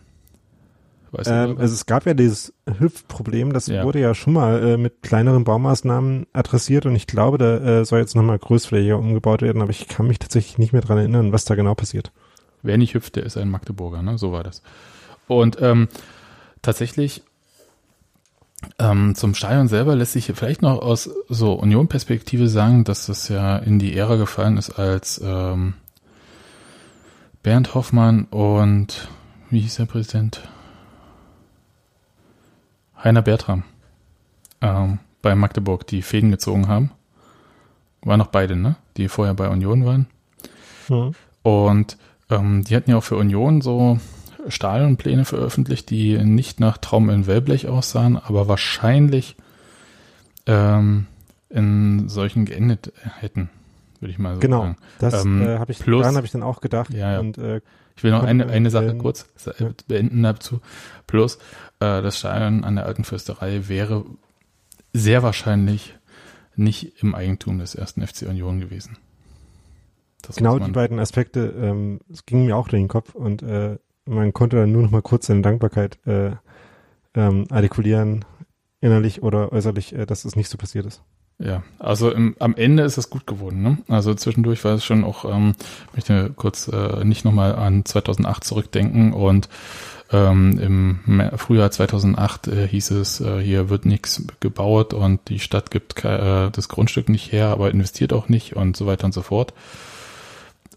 [1.16, 3.84] weißt ähm, also es gab ja dieses Hüpfproblem, das ja.
[3.84, 8.00] wurde ja schon mal äh, mit kleineren Baumaßnahmen adressiert und ich glaube, da äh, soll
[8.00, 11.44] jetzt nochmal größflächiger umgebaut werden, aber ich kann mich tatsächlich nicht mehr dran erinnern, was
[11.44, 12.12] da genau passiert.
[12.62, 14.18] Wer nicht hüpft, der ist ein Magdeburger, ne?
[14.18, 14.62] So war das.
[15.28, 15.88] Und ähm,
[16.62, 17.22] tatsächlich
[18.78, 23.56] ähm, zum Stadion selber lässt sich vielleicht noch aus so Union-Perspektive sagen, dass das ja
[23.58, 25.74] in die Ära gefallen ist, als ähm,
[27.42, 29.08] Bernd Hoffmann und
[29.50, 30.48] wie hieß der Präsident?
[33.06, 33.62] Heiner Bertram
[34.60, 36.90] ähm, bei Magdeburg die Fäden gezogen haben.
[38.02, 38.74] Waren noch beide, ne?
[38.96, 40.06] Die vorher bei Union waren.
[40.88, 41.12] Mhm.
[41.42, 41.98] Und
[42.30, 44.00] ähm, die hatten ja auch für Union so
[44.48, 49.36] Stadionpläne veröffentlicht, die nicht nach Traum in Wellblech aussahen, aber wahrscheinlich
[50.46, 51.06] ähm,
[51.48, 53.50] in solchen geendet hätten
[54.00, 54.76] würde ich mal so genau, sagen.
[54.98, 56.92] Genau, das ähm, äh, habe ich, plus, daran habe ich dann auch gedacht.
[56.92, 57.20] Ja, ja.
[57.20, 57.60] Und, äh,
[57.96, 59.26] ich will noch eine, eine Sache ähm, kurz
[59.88, 60.60] beenden dazu.
[61.06, 61.36] Plus,
[61.80, 64.04] äh, das Stadion an der Alten Fürsterei wäre
[64.92, 65.96] sehr wahrscheinlich
[66.54, 68.98] nicht im Eigentum des ersten FC Union gewesen.
[70.22, 73.78] Das genau die beiden Aspekte, ähm, es ging mir auch durch den Kopf und äh,
[74.06, 76.32] man konnte dann nur noch mal kurz seine Dankbarkeit äh,
[77.14, 78.24] ähm, artikulieren,
[78.80, 81.02] innerlich oder äußerlich, äh, dass es nicht so passiert ist.
[81.38, 83.62] Ja, also im, am Ende ist es gut geworden.
[83.62, 83.78] Ne?
[83.88, 85.54] Also zwischendurch war es schon auch, ähm,
[85.94, 89.50] möchte kurz äh, nicht nochmal an 2008 zurückdenken und
[90.12, 90.58] ähm,
[91.10, 96.02] im Frühjahr 2008 äh, hieß es, äh, hier wird nichts gebaut und die Stadt gibt
[96.04, 99.52] äh, das Grundstück nicht her, aber investiert auch nicht und so weiter und so fort.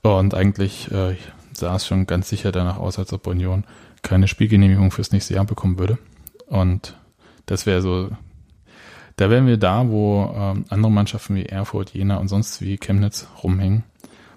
[0.01, 1.15] Und eigentlich äh,
[1.53, 3.65] sah es schon ganz sicher danach aus, als ob Union
[4.01, 5.99] keine Spielgenehmigung fürs nächste Jahr bekommen würde.
[6.47, 6.97] Und
[7.45, 8.09] das wäre so
[9.19, 13.27] da wären wir da, wo ähm, andere Mannschaften wie Erfurt, Jena und sonst wie Chemnitz
[13.43, 13.83] rumhängen,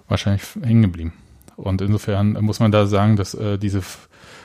[0.09, 1.13] wahrscheinlich hängen geblieben.
[1.55, 3.81] Und insofern muss man da sagen, dass äh, diese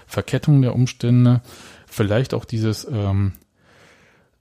[0.06, 1.42] Verkettung der Umstände,
[1.88, 3.32] vielleicht auch dieses ähm,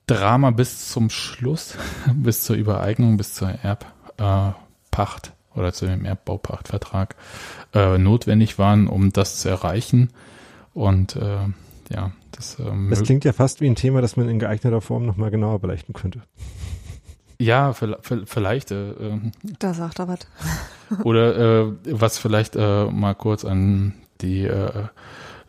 [0.07, 1.79] Drama bis zum Schluss,
[2.15, 7.17] bis zur Übereignung, bis zur Erbpacht äh, oder zu dem Erbbaupachtvertrag
[7.73, 10.11] äh, notwendig waren, um das zu erreichen.
[10.75, 11.39] Und äh,
[11.91, 15.07] ja, das, ähm, das klingt ja fast wie ein Thema, das man in geeigneter Form
[15.07, 16.23] nochmal genauer beleuchten könnte.
[17.39, 18.71] Ja, vielleicht.
[18.71, 20.21] Äh, ähm, da sagt er was.
[21.05, 24.87] Oder äh, was vielleicht äh, mal kurz an die äh,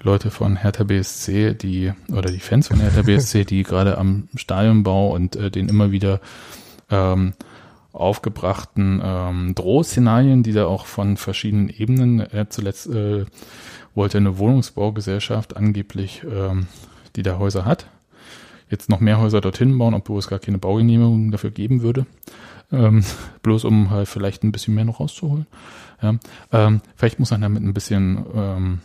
[0.01, 5.13] Leute von Hertha BSC, die oder die Fans von Hertha BSC, die gerade am Stadionbau
[5.13, 6.19] und äh, den immer wieder
[6.91, 7.33] ähm,
[7.93, 13.25] aufgebrachten ähm, Drohszenarien, die da auch von verschiedenen Ebenen äh, zuletzt äh,
[13.97, 16.67] wollte eine Wohnungsbaugesellschaft angeblich, ähm,
[17.17, 17.89] die da Häuser hat,
[18.69, 22.05] jetzt noch mehr Häuser dorthin bauen, obwohl es gar keine Baugenehmigung dafür geben würde.
[22.71, 23.03] Ähm,
[23.43, 25.47] bloß um halt vielleicht ein bisschen mehr noch rauszuholen.
[26.01, 26.15] Ja,
[26.51, 28.79] ähm, vielleicht muss man damit ein bisschen, ähm,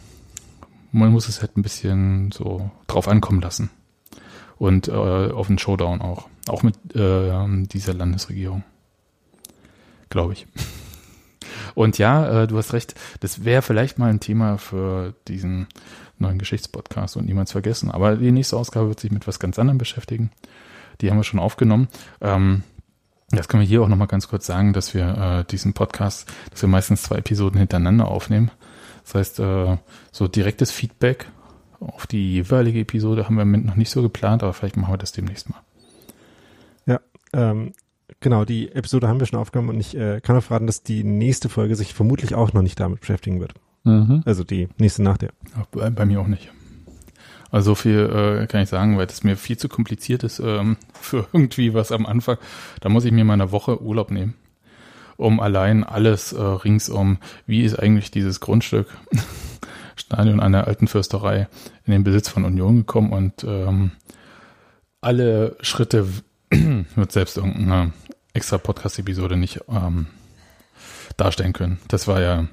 [0.92, 3.70] man muss es halt ein bisschen so drauf ankommen lassen.
[4.56, 6.28] Und äh, auf den Showdown auch.
[6.48, 8.64] Auch mit äh, dieser Landesregierung.
[10.08, 10.46] Glaube ich.
[11.74, 15.66] Und ja, äh, du hast recht, das wäre vielleicht mal ein Thema für diesen
[16.18, 17.90] neuen Geschichtspodcast und niemals vergessen.
[17.90, 20.30] Aber die nächste Ausgabe wird sich mit was ganz anderem beschäftigen.
[21.01, 21.88] Die haben wir schon aufgenommen.
[22.20, 22.62] Ähm,
[23.30, 25.07] das können wir hier auch nochmal ganz kurz sagen, dass wir
[25.40, 28.51] äh, diesen Podcast, dass wir meistens zwei Episoden hintereinander aufnehmen.
[29.05, 29.78] Das heißt, äh,
[30.11, 31.26] so direktes Feedback
[31.80, 35.12] auf die jeweilige Episode haben wir noch nicht so geplant, aber vielleicht machen wir das
[35.12, 35.61] demnächst mal.
[36.86, 37.01] Ja,
[37.32, 37.72] ähm,
[38.23, 41.05] genau, die Episode haben wir schon aufgenommen und ich äh, kann auch verraten, dass die
[41.05, 43.55] nächste Folge sich vermutlich auch noch nicht damit beschäftigen wird.
[43.85, 44.23] Mhm.
[44.25, 45.31] Also die nächste nach der.
[45.73, 46.51] Bei, bei mir auch nicht.
[47.51, 47.99] Also so viel
[48.43, 51.93] äh, kann ich sagen, weil das mir viel zu kompliziert ist ähm, für irgendwie was
[51.93, 52.39] am Anfang.
[52.81, 54.35] Da muss ich mir mal eine Woche Urlaub nehmen,
[55.16, 58.89] um allein alles äh, ringsum, wie ist eigentlich dieses Grundstück,
[59.97, 61.49] Stadion einer alten Fürsterei,
[61.85, 63.93] in den Besitz von Union gekommen und ähm,
[65.03, 66.07] alle Schritte
[66.51, 67.93] wird selbst irgendeine
[68.35, 70.07] extra Podcast-Episode nicht ähm,
[71.16, 71.78] darstellen können.
[71.89, 72.47] Das war ja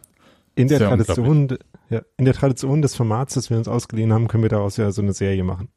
[0.55, 1.57] in der Tradition,
[1.89, 4.91] ja, in der Tradition des Formats, das wir uns ausgeliehen haben, können wir daraus ja
[4.91, 5.69] so eine Serie machen.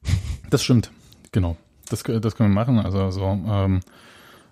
[0.50, 0.90] Das stimmt,
[1.30, 1.56] genau.
[1.88, 2.78] Das, das können wir machen.
[2.78, 3.80] Also so, ähm,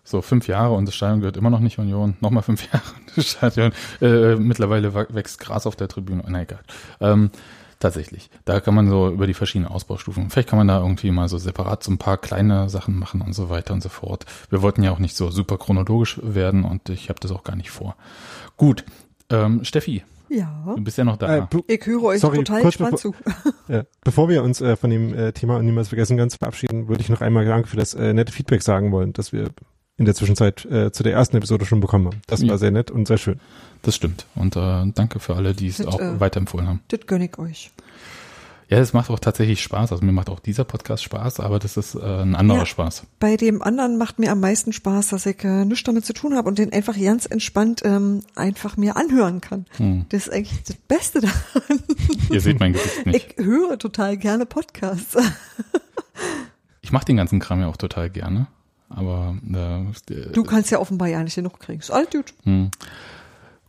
[0.05, 2.17] so fünf Jahre und das Stadion gehört immer noch nicht Union.
[2.21, 2.85] Nochmal fünf Jahre
[3.17, 3.73] das Stadion.
[4.01, 6.23] Äh, mittlerweile wächst Gras auf der Tribüne.
[6.29, 6.61] Na egal.
[7.01, 7.31] Ähm,
[7.81, 8.31] tatsächlich.
[8.45, 10.31] Da kann man so über die verschiedenen Ausbaustufen.
[10.31, 13.33] Vielleicht kann man da irgendwie mal so separat so ein paar kleine Sachen machen und
[13.33, 14.27] so weiter und so fort.
[14.51, 17.57] Wir wollten ja auch nicht so super chronologisch werden und ich habe das auch gar
[17.57, 17.97] nicht vor.
[18.57, 18.85] Gut,
[19.31, 20.75] ähm, Steffi, ja.
[20.77, 21.39] Du bist ja noch da.
[21.39, 23.15] Äh, ich höre euch sorry, total gespannt zu.
[23.69, 27.03] ja, bevor wir uns äh, von dem äh, Thema und niemals vergessen ganz verabschieden, würde
[27.03, 29.51] ich noch einmal Danke für das äh, nette Feedback sagen wollen, dass wir
[29.97, 32.23] in der Zwischenzeit äh, zu der ersten Episode schon bekommen haben.
[32.29, 32.49] Das ja.
[32.49, 33.41] war sehr nett und sehr schön.
[33.83, 34.27] Das stimmt.
[34.35, 36.81] Und äh, danke für alle, die es auch äh, weiterempfohlen haben.
[36.89, 37.71] Das gönne ich euch.
[38.71, 39.91] Ja, es macht auch tatsächlich Spaß.
[39.91, 43.03] Also mir macht auch dieser Podcast Spaß, aber das ist äh, ein anderer ja, Spaß.
[43.19, 46.37] Bei dem anderen macht mir am meisten Spaß, dass ich äh, nichts damit zu tun
[46.37, 49.67] habe und den einfach ganz entspannt ähm, einfach mir anhören kann.
[49.79, 50.07] Hm.
[50.11, 51.83] Das ist eigentlich das Beste daran.
[52.31, 53.35] Ihr seht mein Gesicht nicht.
[53.39, 55.17] Ich höre total gerne Podcasts.
[56.81, 58.47] ich mache den ganzen Kram ja auch total gerne.
[58.89, 61.81] Aber äh, du kannst ja offenbar ja nicht genug kriegen.
[61.81, 62.35] Ist alt gut.
[62.45, 62.71] Hm.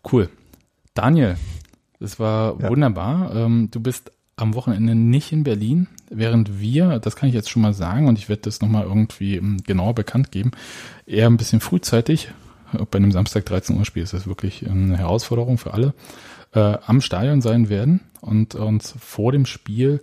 [0.10, 0.30] Cool.
[0.94, 1.38] Daniel,
[2.00, 2.70] es war ja.
[2.70, 3.36] wunderbar.
[3.36, 7.62] Ähm, du bist am Wochenende nicht in Berlin, während wir, das kann ich jetzt schon
[7.62, 10.52] mal sagen und ich werde das nochmal irgendwie ähm, genauer bekannt geben,
[11.06, 12.30] eher ein bisschen frühzeitig,
[12.90, 15.94] bei einem Samstag 13 Uhr Spiel ist das wirklich eine Herausforderung für alle,
[16.54, 20.02] äh, am Stadion sein werden und uns vor dem Spiel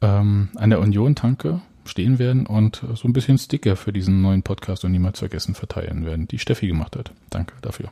[0.00, 4.84] ähm, an der Union-Tanke stehen werden und so ein bisschen Sticker für diesen neuen Podcast
[4.84, 7.12] und niemals vergessen verteilen werden, die Steffi gemacht hat.
[7.30, 7.90] Danke dafür.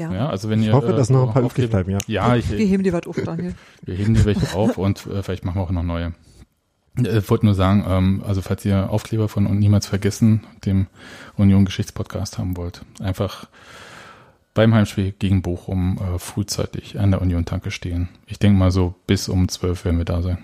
[0.00, 0.16] Gerne.
[0.16, 1.98] Ja, also wenn ich ihr, hoffe, dass noch ein paar übrig bleiben, ja.
[2.06, 3.54] Ja, ich, wir heben die was auf, Daniel.
[3.84, 6.14] Wir heben die welche auf und äh, vielleicht machen wir auch noch neue.
[6.96, 10.86] Ich äh, wollte nur sagen, ähm, also falls ihr Aufkleber von und niemals vergessen, dem
[11.36, 13.46] Union Geschichtspodcast haben wollt, einfach
[14.54, 18.08] beim Heimspiel gegen Bochum äh, frühzeitig an der Union-Tanke stehen.
[18.24, 20.38] Ich denke mal so bis um 12 werden wir da sein.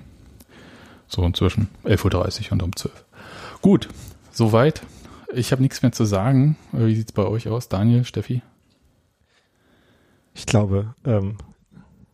[1.09, 2.93] So zwischen 11.30 Uhr und um 12.
[3.63, 3.89] Gut,
[4.31, 4.83] soweit.
[5.33, 6.59] Ich habe nichts mehr zu sagen.
[6.73, 8.43] Wie sieht's bei euch aus, Daniel, Steffi?
[10.37, 11.39] Ich glaube, ähm,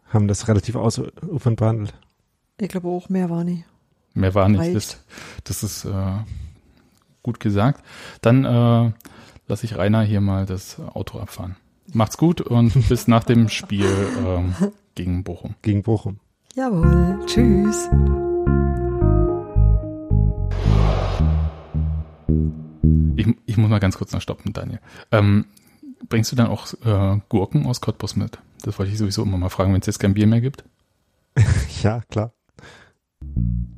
[0.09, 1.93] haben das relativ ausufernd behandelt.
[2.61, 3.65] Ich glaube auch, mehr war nie.
[4.15, 4.77] Mehr war nicht.
[4.77, 5.05] Das,
[5.43, 6.19] das ist äh,
[7.25, 7.83] gut gesagt.
[8.21, 8.93] Dann äh,
[9.49, 11.57] lasse ich Rainer hier mal das Auto abfahren.
[11.93, 13.91] Macht's gut und bis nach dem Spiel
[14.25, 14.55] ähm,
[14.95, 15.57] gegen Bochum.
[15.63, 16.21] Gegen Bochum.
[16.55, 17.19] Jawohl.
[17.27, 17.89] Tschüss.
[23.17, 24.79] Ich, ich muss mal ganz kurz noch stoppen, Daniel.
[25.11, 25.47] Ähm,
[26.09, 28.39] bringst du dann auch äh, Gurken aus Cottbus mit?
[28.63, 30.65] Das wollte ich sowieso immer mal fragen, wenn es jetzt kein Bier mehr gibt.
[31.83, 32.33] ja, klar.